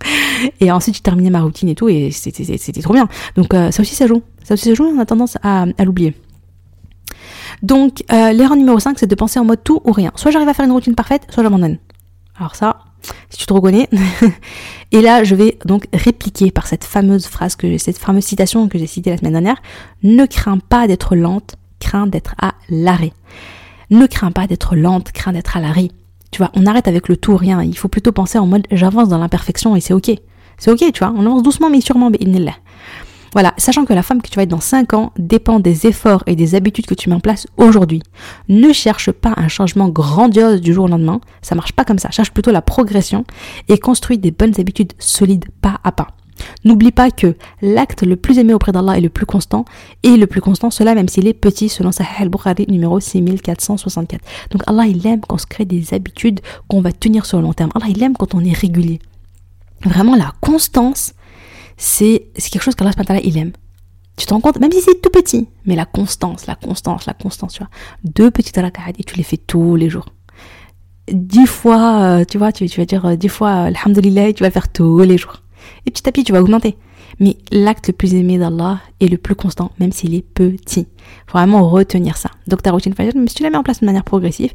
[0.59, 3.07] et ensuite, j'ai terminé ma routine et tout, et c'était trop bien.
[3.35, 4.21] Donc euh, ça aussi, ça joue.
[4.43, 6.15] Ça aussi, ça joue, on a tendance à, à l'oublier.
[7.63, 10.11] Donc, euh, l'erreur numéro 5, c'est de penser en mode tout ou rien.
[10.15, 11.77] Soit j'arrive à faire une routine parfaite, soit j'abandonne.
[12.39, 12.79] Alors ça,
[13.29, 13.89] si tu te reconnais.
[14.91, 18.77] et là, je vais donc répliquer par cette fameuse phrase, que cette fameuse citation que
[18.77, 19.61] j'ai citée la semaine dernière.
[20.03, 23.13] Ne crains pas d'être lente, crains d'être à l'arrêt.
[23.89, 25.89] Ne crains pas d'être lente, crains d'être à l'arrêt.
[26.31, 27.61] Tu vois, on arrête avec le tout ou rien.
[27.63, 30.11] Il faut plutôt penser en mode j'avance dans l'imperfection et c'est ok.
[30.57, 31.13] C'est ok, tu vois.
[31.15, 32.11] On avance doucement mais sûrement.
[33.33, 36.23] Voilà, sachant que la femme que tu vas être dans 5 ans dépend des efforts
[36.25, 38.01] et des habitudes que tu mets en place aujourd'hui.
[38.49, 42.09] Ne cherche pas un changement grandiose du jour au lendemain, ça marche pas comme ça.
[42.09, 43.25] Cherche plutôt la progression
[43.67, 46.07] et construis des bonnes habitudes solides pas à pas.
[46.67, 49.63] N'oublie pas que l'acte le plus aimé auprès d'Allah est le plus constant,
[50.03, 54.21] et le plus constant, cela même s'il est petit, selon Sahih al-Bukhari numéro 6464.
[54.51, 57.43] Donc Allah, il aime quand on se crée des habitudes qu'on va tenir sur le
[57.43, 57.71] long terme.
[57.73, 58.99] Allah, il aime quand on est régulier.
[59.85, 61.13] Vraiment, la constance,
[61.77, 62.91] c'est quelque chose qu'Allah,
[63.23, 63.53] il aime.
[64.17, 67.13] Tu te rends compte, même si c'est tout petit, mais la constance, la constance, la
[67.13, 67.69] constance, tu vois.
[68.03, 70.07] Deux petites rak'at et tu les fais tous les jours
[71.09, 74.67] dix fois, euh, tu vois, tu, vas dire euh, dix fois, alhamdulillah, tu vas faire
[74.67, 75.41] tous les jours.
[75.85, 76.77] Et petit à petit, tu vas augmenter.
[77.19, 80.87] Mais l'acte le plus aimé d'Allah est le plus constant, même s'il est petit.
[81.27, 82.29] Faut vraiment retenir ça.
[82.47, 84.51] Donc ta routine fajr, même si tu la mets en place de manière progressive,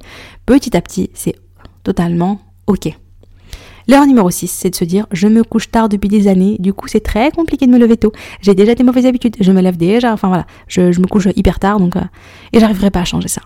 [0.46, 1.34] petit à petit, c'est
[1.82, 2.96] totalement ok.
[3.88, 6.72] L'erreur numéro 6, c'est de se dire je me couche tard depuis des années, du
[6.72, 8.12] coup c'est très compliqué de me lever tôt.
[8.40, 11.58] J'ai déjà des mauvaises habitudes, je me lève déjà, enfin voilà, je, me couche hyper
[11.58, 12.00] tard donc euh,
[12.52, 13.42] et j'arriverai pas à changer ça.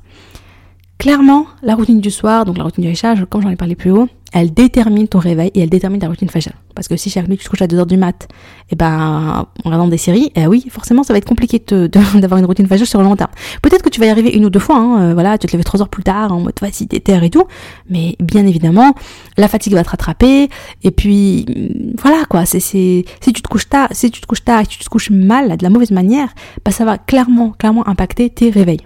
[0.99, 3.91] Clairement, la routine du soir, donc la routine du réchage, comme j'en ai parlé plus
[3.91, 6.53] haut, elle détermine ton réveil et elle détermine ta routine fajr.
[6.75, 9.47] Parce que si chaque nuit tu te couches à 2h du mat, et eh ben,
[9.65, 12.87] en regardant des séries, eh oui, forcément, ça va être compliqué d'avoir une routine fajr
[12.87, 13.31] sur le long terme.
[13.63, 15.53] Peut-être que tu vas y arriver une ou deux fois, hein, euh, voilà, tu te
[15.53, 17.45] lever 3 heures plus tard, en mode vas-y, terre et tout,
[17.91, 18.95] mais bien évidemment,
[19.37, 20.49] la fatigue va te rattraper,
[20.83, 24.45] et puis, mm, voilà, quoi, c'est, si tu te couches tard, si tu te couches
[24.45, 26.29] tard et que tu te couches mal, de la mauvaise manière,
[26.65, 28.81] bah, ça va clairement, clairement impacter tes réveils.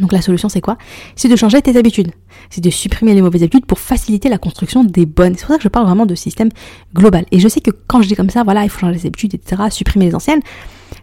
[0.00, 0.76] Donc la solution c'est quoi?
[1.16, 2.12] C'est de changer tes habitudes.
[2.50, 5.34] C'est de supprimer les mauvaises habitudes pour faciliter la construction des bonnes.
[5.36, 6.50] C'est pour ça que je parle vraiment de système
[6.94, 7.24] global.
[7.30, 9.34] Et je sais que quand je dis comme ça, voilà, il faut changer les habitudes,
[9.34, 10.40] etc., supprimer les anciennes,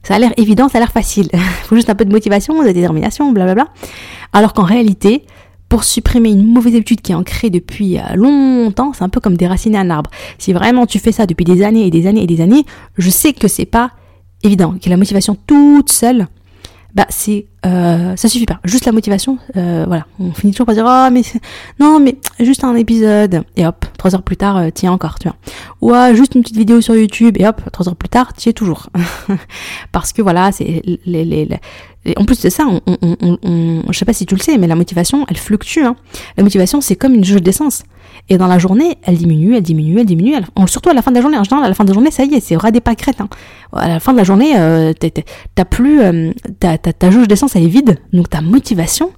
[0.03, 1.29] ça a l'air évident, ça a l'air facile.
[1.33, 3.67] il faut juste un peu de motivation, de détermination, blablabla.
[4.33, 5.23] Alors qu'en réalité,
[5.69, 9.37] pour supprimer une mauvaise habitude qui est ancrée depuis euh, longtemps, c'est un peu comme
[9.37, 10.09] déraciner un arbre.
[10.37, 12.65] Si vraiment tu fais ça depuis des années et des années et des années,
[12.97, 13.91] je sais que c'est pas
[14.43, 16.27] évident, que la motivation toute seule,
[16.93, 18.59] bah c'est euh, ça suffit pas.
[18.63, 20.05] Juste la motivation, euh, voilà.
[20.19, 21.21] On finit toujours par dire oh mais
[21.79, 25.27] non mais juste un épisode et hop trois heures plus tard euh, t'y encore, tu
[25.27, 25.37] vois.
[25.81, 28.49] Ou ah, juste une petite vidéo sur YouTube et hop trois heures plus tard t'y
[28.49, 28.89] es toujours.
[29.91, 31.59] Parce que voilà c'est les, les, les,
[32.17, 34.57] en plus de ça, on, on, on, on, je sais pas si tu le sais,
[34.57, 35.83] mais la motivation, elle fluctue.
[35.83, 35.95] Hein.
[36.35, 37.83] La motivation, c'est comme une jauge d'essence.
[38.29, 40.33] Et dans la journée, elle diminue, elle diminue, elle diminue.
[40.67, 41.37] surtout à la fin de la journée.
[41.37, 43.21] En général, à la fin de la journée, ça y est, c'est ras des pâquerettes.
[43.21, 43.29] Hein.
[43.73, 44.93] À la fin de la journée, euh,
[45.55, 47.99] t'as plus, euh, ta, ta, ta jauge d'essence, elle est vide.
[48.13, 49.11] Donc ta motivation,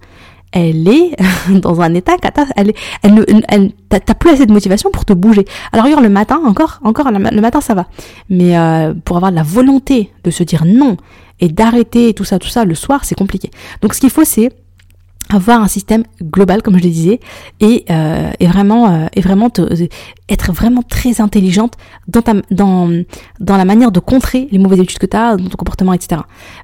[0.53, 1.15] elle est
[1.49, 2.13] dans un état
[2.55, 5.45] elle, t'as plus assez de motivation pour te bouger.
[5.71, 7.87] Alors regarde le matin, encore, encore le matin ça va,
[8.29, 10.95] mais euh, pour avoir la volonté de se dire non
[11.39, 13.49] et d'arrêter tout ça, tout ça, le soir c'est compliqué.
[13.81, 14.51] Donc ce qu'il faut c'est
[15.33, 17.19] avoir un système global comme je le disais
[17.59, 19.61] et, euh, vraiment euh, vraiment te,
[20.29, 21.73] être vraiment très intelligente
[22.07, 22.89] dans ta dans
[23.39, 26.21] dans la manière de contrer les mauvaises habitudes que tu as dans ton comportement etc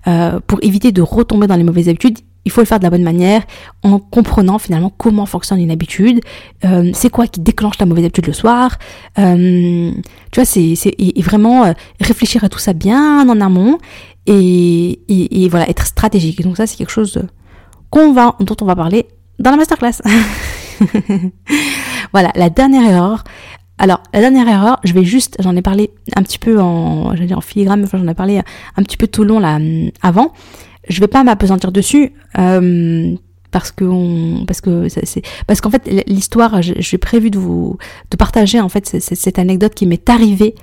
[0.08, 2.90] euh, pour éviter de retomber dans les mauvaises habitudes il faut le faire de la
[2.90, 3.44] bonne manière
[3.84, 6.22] en comprenant finalement comment fonctionne une habitude.
[6.66, 8.78] Euh, c'est quoi qui déclenche la mauvaise habitude le soir.
[9.18, 9.92] Euh,
[10.32, 13.78] tu vois c'est c'est et, vraiment euh, réfléchir à tout ça bien en amont
[14.26, 16.42] et, et, voilà être stratégique.
[16.42, 17.22] Donc ça c'est quelque chose
[17.90, 19.08] qu'on va, dont on va parler
[19.40, 20.02] dans la masterclass.
[22.14, 23.24] voilà, la dernière erreur.
[23.78, 27.34] Alors, la dernière erreur, je vais juste, j'en ai parlé un petit peu en, j'allais
[27.34, 28.42] en filigrane, j'en ai parlé
[28.76, 29.58] un petit peu tout long là
[30.02, 30.34] avant.
[30.90, 32.14] Je vais pas m'apesantir dessus.
[32.38, 33.16] Euh,
[33.52, 37.78] parce que parce que c'est parce qu'en fait l'histoire j'ai prévu de vous
[38.12, 40.56] de partager en fait cette, anecdote qui m'est arrivée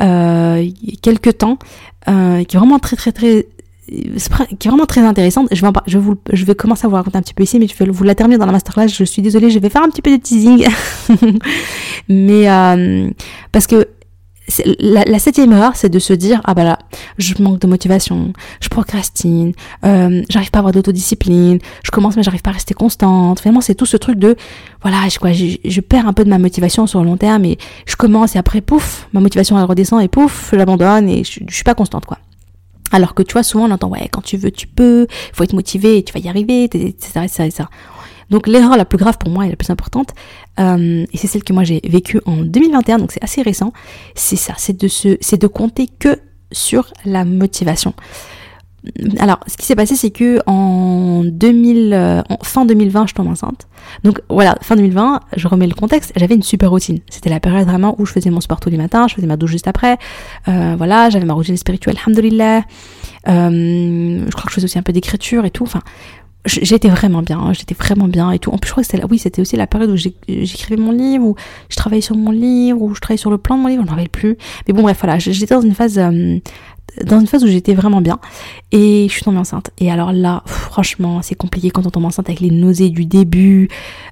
[0.00, 0.64] euh,
[1.02, 1.58] quelque temps
[2.08, 3.46] euh, qui est vraiment très très très
[3.88, 5.48] qui est vraiment très intéressante.
[5.52, 7.66] Je vais, je, vous, je vais commencer à vous raconter un petit peu ici, mais
[7.66, 8.88] je vais vous la terminer dans la masterclass.
[8.88, 10.66] Je suis désolée, je vais faire un petit peu de teasing.
[12.08, 13.10] mais euh,
[13.52, 13.86] parce que
[14.78, 16.78] la, la, septième erreur, c'est de se dire ah bah là,
[17.18, 19.52] je manque de motivation, je procrastine,
[19.84, 23.40] euh, j'arrive pas à avoir d'autodiscipline, je commence mais j'arrive pas à rester constante.
[23.40, 24.36] Finalement, c'est tout ce truc de
[24.82, 27.44] voilà, je, quoi, je, je, perds un peu de ma motivation sur le long terme
[27.44, 31.24] et je commence et après pouf, ma motivation elle redescend et pouf, je l'abandonne et
[31.24, 32.18] je, je suis pas constante quoi.
[32.90, 35.44] Alors que tu vois, souvent on entend, ouais, quand tu veux, tu peux, il faut
[35.44, 36.92] être motivé, tu vas y arriver, etc.,
[37.24, 37.64] etc., etc.
[38.30, 40.10] Donc l'erreur la plus grave pour moi et la plus importante,
[40.60, 43.72] euh, et c'est celle que moi j'ai vécue en 2021, donc c'est assez récent,
[44.14, 46.18] c'est ça, c'est de se, c'est de compter que
[46.52, 47.94] sur la motivation.
[49.18, 53.68] Alors, ce qui s'est passé, c'est que en 2000, euh, fin 2020, je tombe enceinte.
[54.04, 56.12] Donc voilà, fin 2020, je remets le contexte.
[56.16, 56.98] J'avais une super routine.
[57.10, 59.36] C'était la période vraiment où je faisais mon sport tous les matins, je faisais ma
[59.36, 59.98] douche juste après.
[60.48, 62.62] Euh, voilà, j'avais ma routine spirituelle, alhamdoulilah.
[63.28, 65.64] Euh, je crois que je faisais aussi un peu d'écriture et tout.
[65.64, 65.80] Enfin,
[66.46, 68.50] j'étais vraiment bien, hein, j'étais vraiment bien et tout.
[68.50, 71.24] En plus, je crois que c'était oui, c'était aussi la période où j'écrivais mon livre,
[71.24, 71.36] où
[71.68, 73.86] je travaillais sur mon livre, où je travaillais sur le plan de mon livre, je
[73.86, 74.36] n'en rappelle plus.
[74.66, 76.00] Mais bon, bref, voilà, j'étais dans une phase
[77.04, 78.18] dans une phase où j'étais vraiment bien.
[78.72, 79.70] Et je suis tombée enceinte.
[79.78, 83.68] Et alors là franchement c'est compliqué quand on tombe enceinte avec les nausées du début.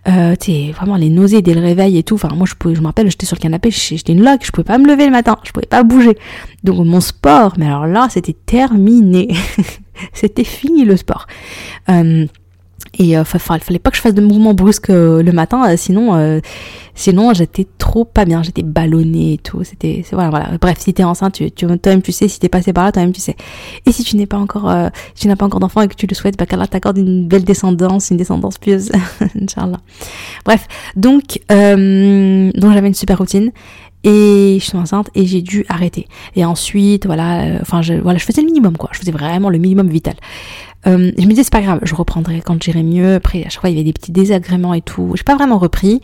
[0.09, 0.35] Euh,
[0.73, 2.15] vraiment les nausées dès le réveil et tout.
[2.15, 4.53] Enfin moi je pouvais je me rappelle j'étais sur le canapé j'étais une loque je
[4.53, 6.17] pouvais pas me lever le matin je pouvais pas bouger.
[6.65, 9.35] Donc mon sport mais alors là c'était terminé.
[10.13, 11.27] C'était fini le sport.
[11.89, 12.27] Euh,
[12.99, 16.15] et euh, fallait pas que je fasse de mouvements brusques euh, le matin, euh, sinon,
[16.15, 16.41] euh,
[16.95, 19.63] sinon j'étais trop pas bien, j'étais ballonnée et tout.
[19.65, 20.51] C'était, voilà, voilà.
[20.61, 23.13] Bref, si t'es enceinte, tu, tu, toi-même tu sais, si t'es passé par là, toi-même
[23.13, 23.37] tu sais.
[23.85, 24.73] Et si tu n'es pas encore,
[25.15, 27.29] si tu n'as pas encore d'enfant et que tu le souhaites, bah qu'Allah t'accorde une
[27.29, 28.91] belle descendance, une descendance pieuse,
[29.41, 29.81] Inch'Allah.
[30.45, 30.67] Bref,
[30.97, 33.53] donc, donc j'avais une super routine
[34.05, 36.07] et je suis enceinte et j'ai dû arrêter.
[36.37, 38.89] Et ensuite, voilà, enfin, je, voilà, je faisais le minimum quoi.
[38.93, 40.15] Je faisais vraiment le minimum vital.
[40.87, 43.15] Euh, je me disais c'est pas grave, je reprendrai quand j'irai mieux.
[43.15, 45.13] Après à chaque fois il y avait des petits désagréments et tout.
[45.17, 46.01] J'ai pas vraiment repris.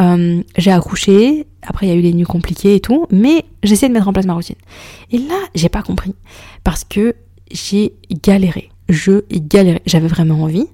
[0.00, 3.88] Euh, j'ai accouché, après il y a eu les nuits compliquées et tout, mais j'essaie
[3.88, 4.56] de mettre en place ma routine.
[5.10, 6.14] Et là j'ai pas compris
[6.64, 7.14] parce que
[7.50, 8.70] j'ai galéré.
[8.88, 9.82] Je galérais.
[9.86, 10.66] J'avais vraiment envie.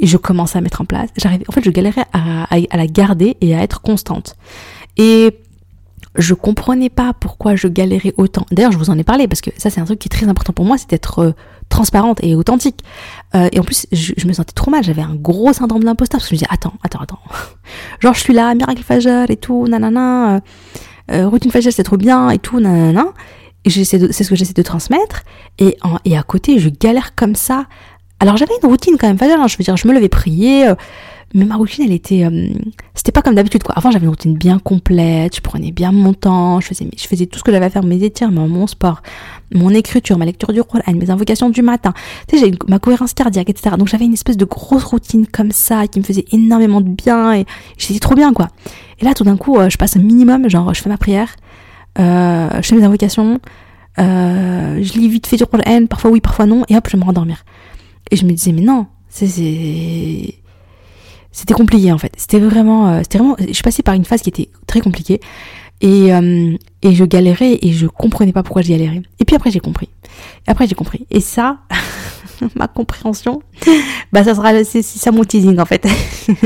[0.00, 1.10] Je commençais à mettre en place.
[1.16, 1.44] J'arrivais.
[1.48, 4.36] En fait, je galérais à, à la garder et à être constante.
[4.96, 5.38] Et
[6.16, 8.46] je comprenais pas pourquoi je galérais autant.
[8.50, 10.28] D'ailleurs, je vous en ai parlé parce que ça, c'est un truc qui est très
[10.28, 11.32] important pour moi, c'est d'être euh,
[11.68, 12.80] transparente et authentique.
[13.34, 14.84] Euh, et en plus, je, me sentais trop mal.
[14.84, 17.20] J'avais un gros syndrome de l'imposteur parce que je me disais, attends, attends, attends.
[18.00, 20.40] Genre, je suis là, miracle Fajr et tout, nanana.
[21.10, 23.06] Euh, routine Fajr, c'est trop bien et tout, nanana.
[23.64, 25.22] C'est ce que j'essaie de transmettre.
[25.58, 27.64] Et, en, et à côté, je galère comme ça.
[28.20, 29.40] Alors, j'avais une routine quand même Fajr.
[29.40, 30.68] Hein, je veux dire, je me levais prier
[31.34, 32.48] mais ma routine elle était euh,
[32.94, 33.74] c'était pas comme d'habitude quoi.
[33.76, 37.26] Avant j'avais une routine bien complète je prenais bien mon temps je faisais je faisais
[37.26, 39.02] tout ce que j'avais à faire mes étirements mon sport
[39.54, 41.94] mon écriture ma lecture du Coran mes invocations du matin.
[42.28, 45.52] Tu sais j'ai ma cohérence cardiaque etc donc j'avais une espèce de grosse routine comme
[45.52, 47.46] ça qui me faisait énormément de bien et
[47.78, 48.48] j'étais trop bien quoi.
[49.00, 51.36] Et là tout d'un coup euh, je passe un minimum genre je fais ma prière
[51.98, 53.40] euh, je fais mes invocations
[53.98, 57.44] je lis vite fait du Coran parfois oui parfois non et hop je me rendormir.
[58.10, 60.41] Et je me disais mais non c'est
[61.32, 62.12] c'était compliqué en fait.
[62.16, 65.20] C'était vraiment, euh, c'était vraiment, je suis passée par une phase qui était très compliquée
[65.82, 69.02] et euh, et je galérais et je comprenais pas pourquoi je galérais.
[69.18, 69.88] Et puis après j'ai compris.
[70.46, 71.06] Et après j'ai compris.
[71.10, 71.58] Et ça,
[72.54, 73.42] ma compréhension,
[74.12, 75.86] bah ça sera c'est ça mon teasing en fait.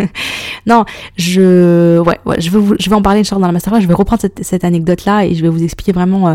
[0.66, 0.84] non,
[1.16, 4.22] je ouais, ouais, je vais je vais en parler dans la masterclass, je vais reprendre
[4.22, 6.34] cette, cette anecdote là et je vais vous expliquer vraiment euh,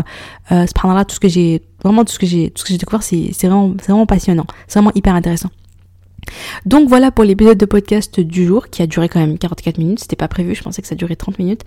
[0.52, 2.72] euh ce là tout ce que j'ai vraiment tout ce que j'ai tout ce que
[2.72, 4.46] j'ai découvert, c'est c'est vraiment c'est vraiment passionnant.
[4.68, 5.50] C'est vraiment hyper intéressant.
[6.66, 10.00] Donc voilà pour l'épisode de podcast du jour qui a duré quand même 44 minutes.
[10.00, 11.62] C'était pas prévu, je pensais que ça durait 30 minutes.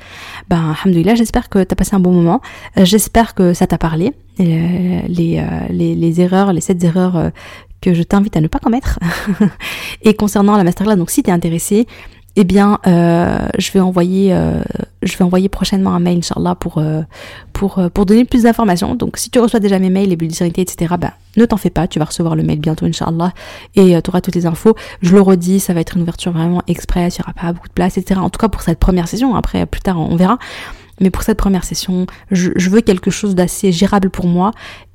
[0.49, 2.41] Ben, alhamdoulilah, j'espère que t'as passé un bon moment.
[2.78, 4.14] Euh, j'espère que ça t'a parlé.
[4.39, 7.32] Euh, les, euh, les, les, erreurs, les 7 erreurs
[7.82, 8.99] que je t'invite à ne pas commettre.
[10.01, 11.88] et concernant la masterclass, donc si t'es intéressé,
[12.36, 14.61] eh bien, euh, je vais envoyer, euh,
[15.03, 17.01] je vais envoyer prochainement un mail, Inch'Allah, pour, euh,
[17.53, 18.95] pour, pour donner plus d'informations.
[18.95, 21.88] Donc, si tu reçois déjà mes mails, les bulles etc., ben, ne t'en fais pas,
[21.88, 23.33] tu vas recevoir le mail bientôt, Inch'Allah,
[23.75, 24.75] et tu auras toutes les infos.
[25.01, 27.69] Je le redis, ça va être une ouverture vraiment express, il n'y aura pas beaucoup
[27.69, 28.19] de place, etc.
[28.19, 30.38] En tout cas, pour cette première session, après, plus tard, on verra.
[31.01, 34.51] Mais pour cette première session, je, veux quelque chose d'assez gérable pour moi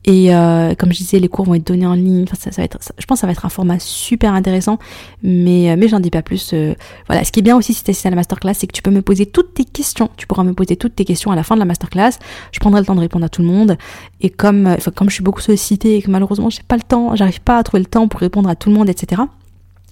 [0.06, 2.24] et euh, comme je disais, les cours vont être donnés en ligne.
[2.38, 4.78] Ça va être, je pense que ça va être un format super intéressant,
[5.22, 6.52] mais, euh, mais j'en dis pas plus.
[6.54, 6.74] Euh.
[7.06, 8.90] voilà, ce qui est bien aussi si tu à la masterclass, c'est que tu peux
[8.90, 10.08] me poser toutes tes questions.
[10.16, 12.12] Tu pourras me poser toutes tes questions à la fin de la masterclass.
[12.52, 13.76] Je prendrai le temps de répondre à tout le monde.
[14.22, 17.14] Et comme, enfin, comme je suis beaucoup sollicitée et que malheureusement j'ai pas le temps,
[17.14, 19.22] j'arrive pas à trouver le temps pour répondre à tout le monde, etc.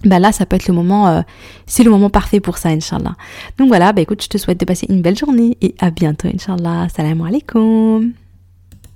[0.05, 1.24] Bah là, ça peut être le moment,
[1.66, 3.16] c'est le moment parfait pour ça, Inch'Allah.
[3.59, 6.28] Donc voilà, bah écoute, je te souhaite de passer une belle journée et à bientôt,
[6.28, 6.86] Inch'Allah.
[6.94, 8.12] Salam alaikum.